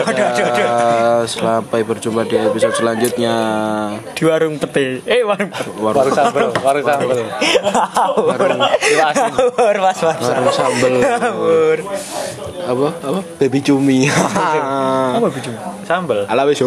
Dadah, 0.05 1.25
Sampai 1.25 1.81
berjumpa 1.81 2.29
di 2.29 2.37
episode 2.37 2.77
selanjutnya. 2.77 3.33
Di 4.13 4.23
warung 4.29 4.61
pete. 4.61 5.01
Eh 5.01 5.25
warung. 5.25 5.49
Warung, 5.81 5.97
Baru 5.97 6.09
sambel, 6.13 6.47
baru 6.53 6.79
sambel. 6.85 7.17
warung, 8.29 8.61
mas 9.81 9.99
mas. 10.05 10.21
warung 10.21 10.53
sambel. 10.53 10.93
Apa? 12.61 12.87
Apa? 13.01 13.19
Baby 13.41 13.59
cumi. 13.65 14.05
Apa 15.17 15.27
bicu? 15.33 15.49
Sambel. 15.81 16.29
Ala 16.29 16.45
wis. 16.45 16.61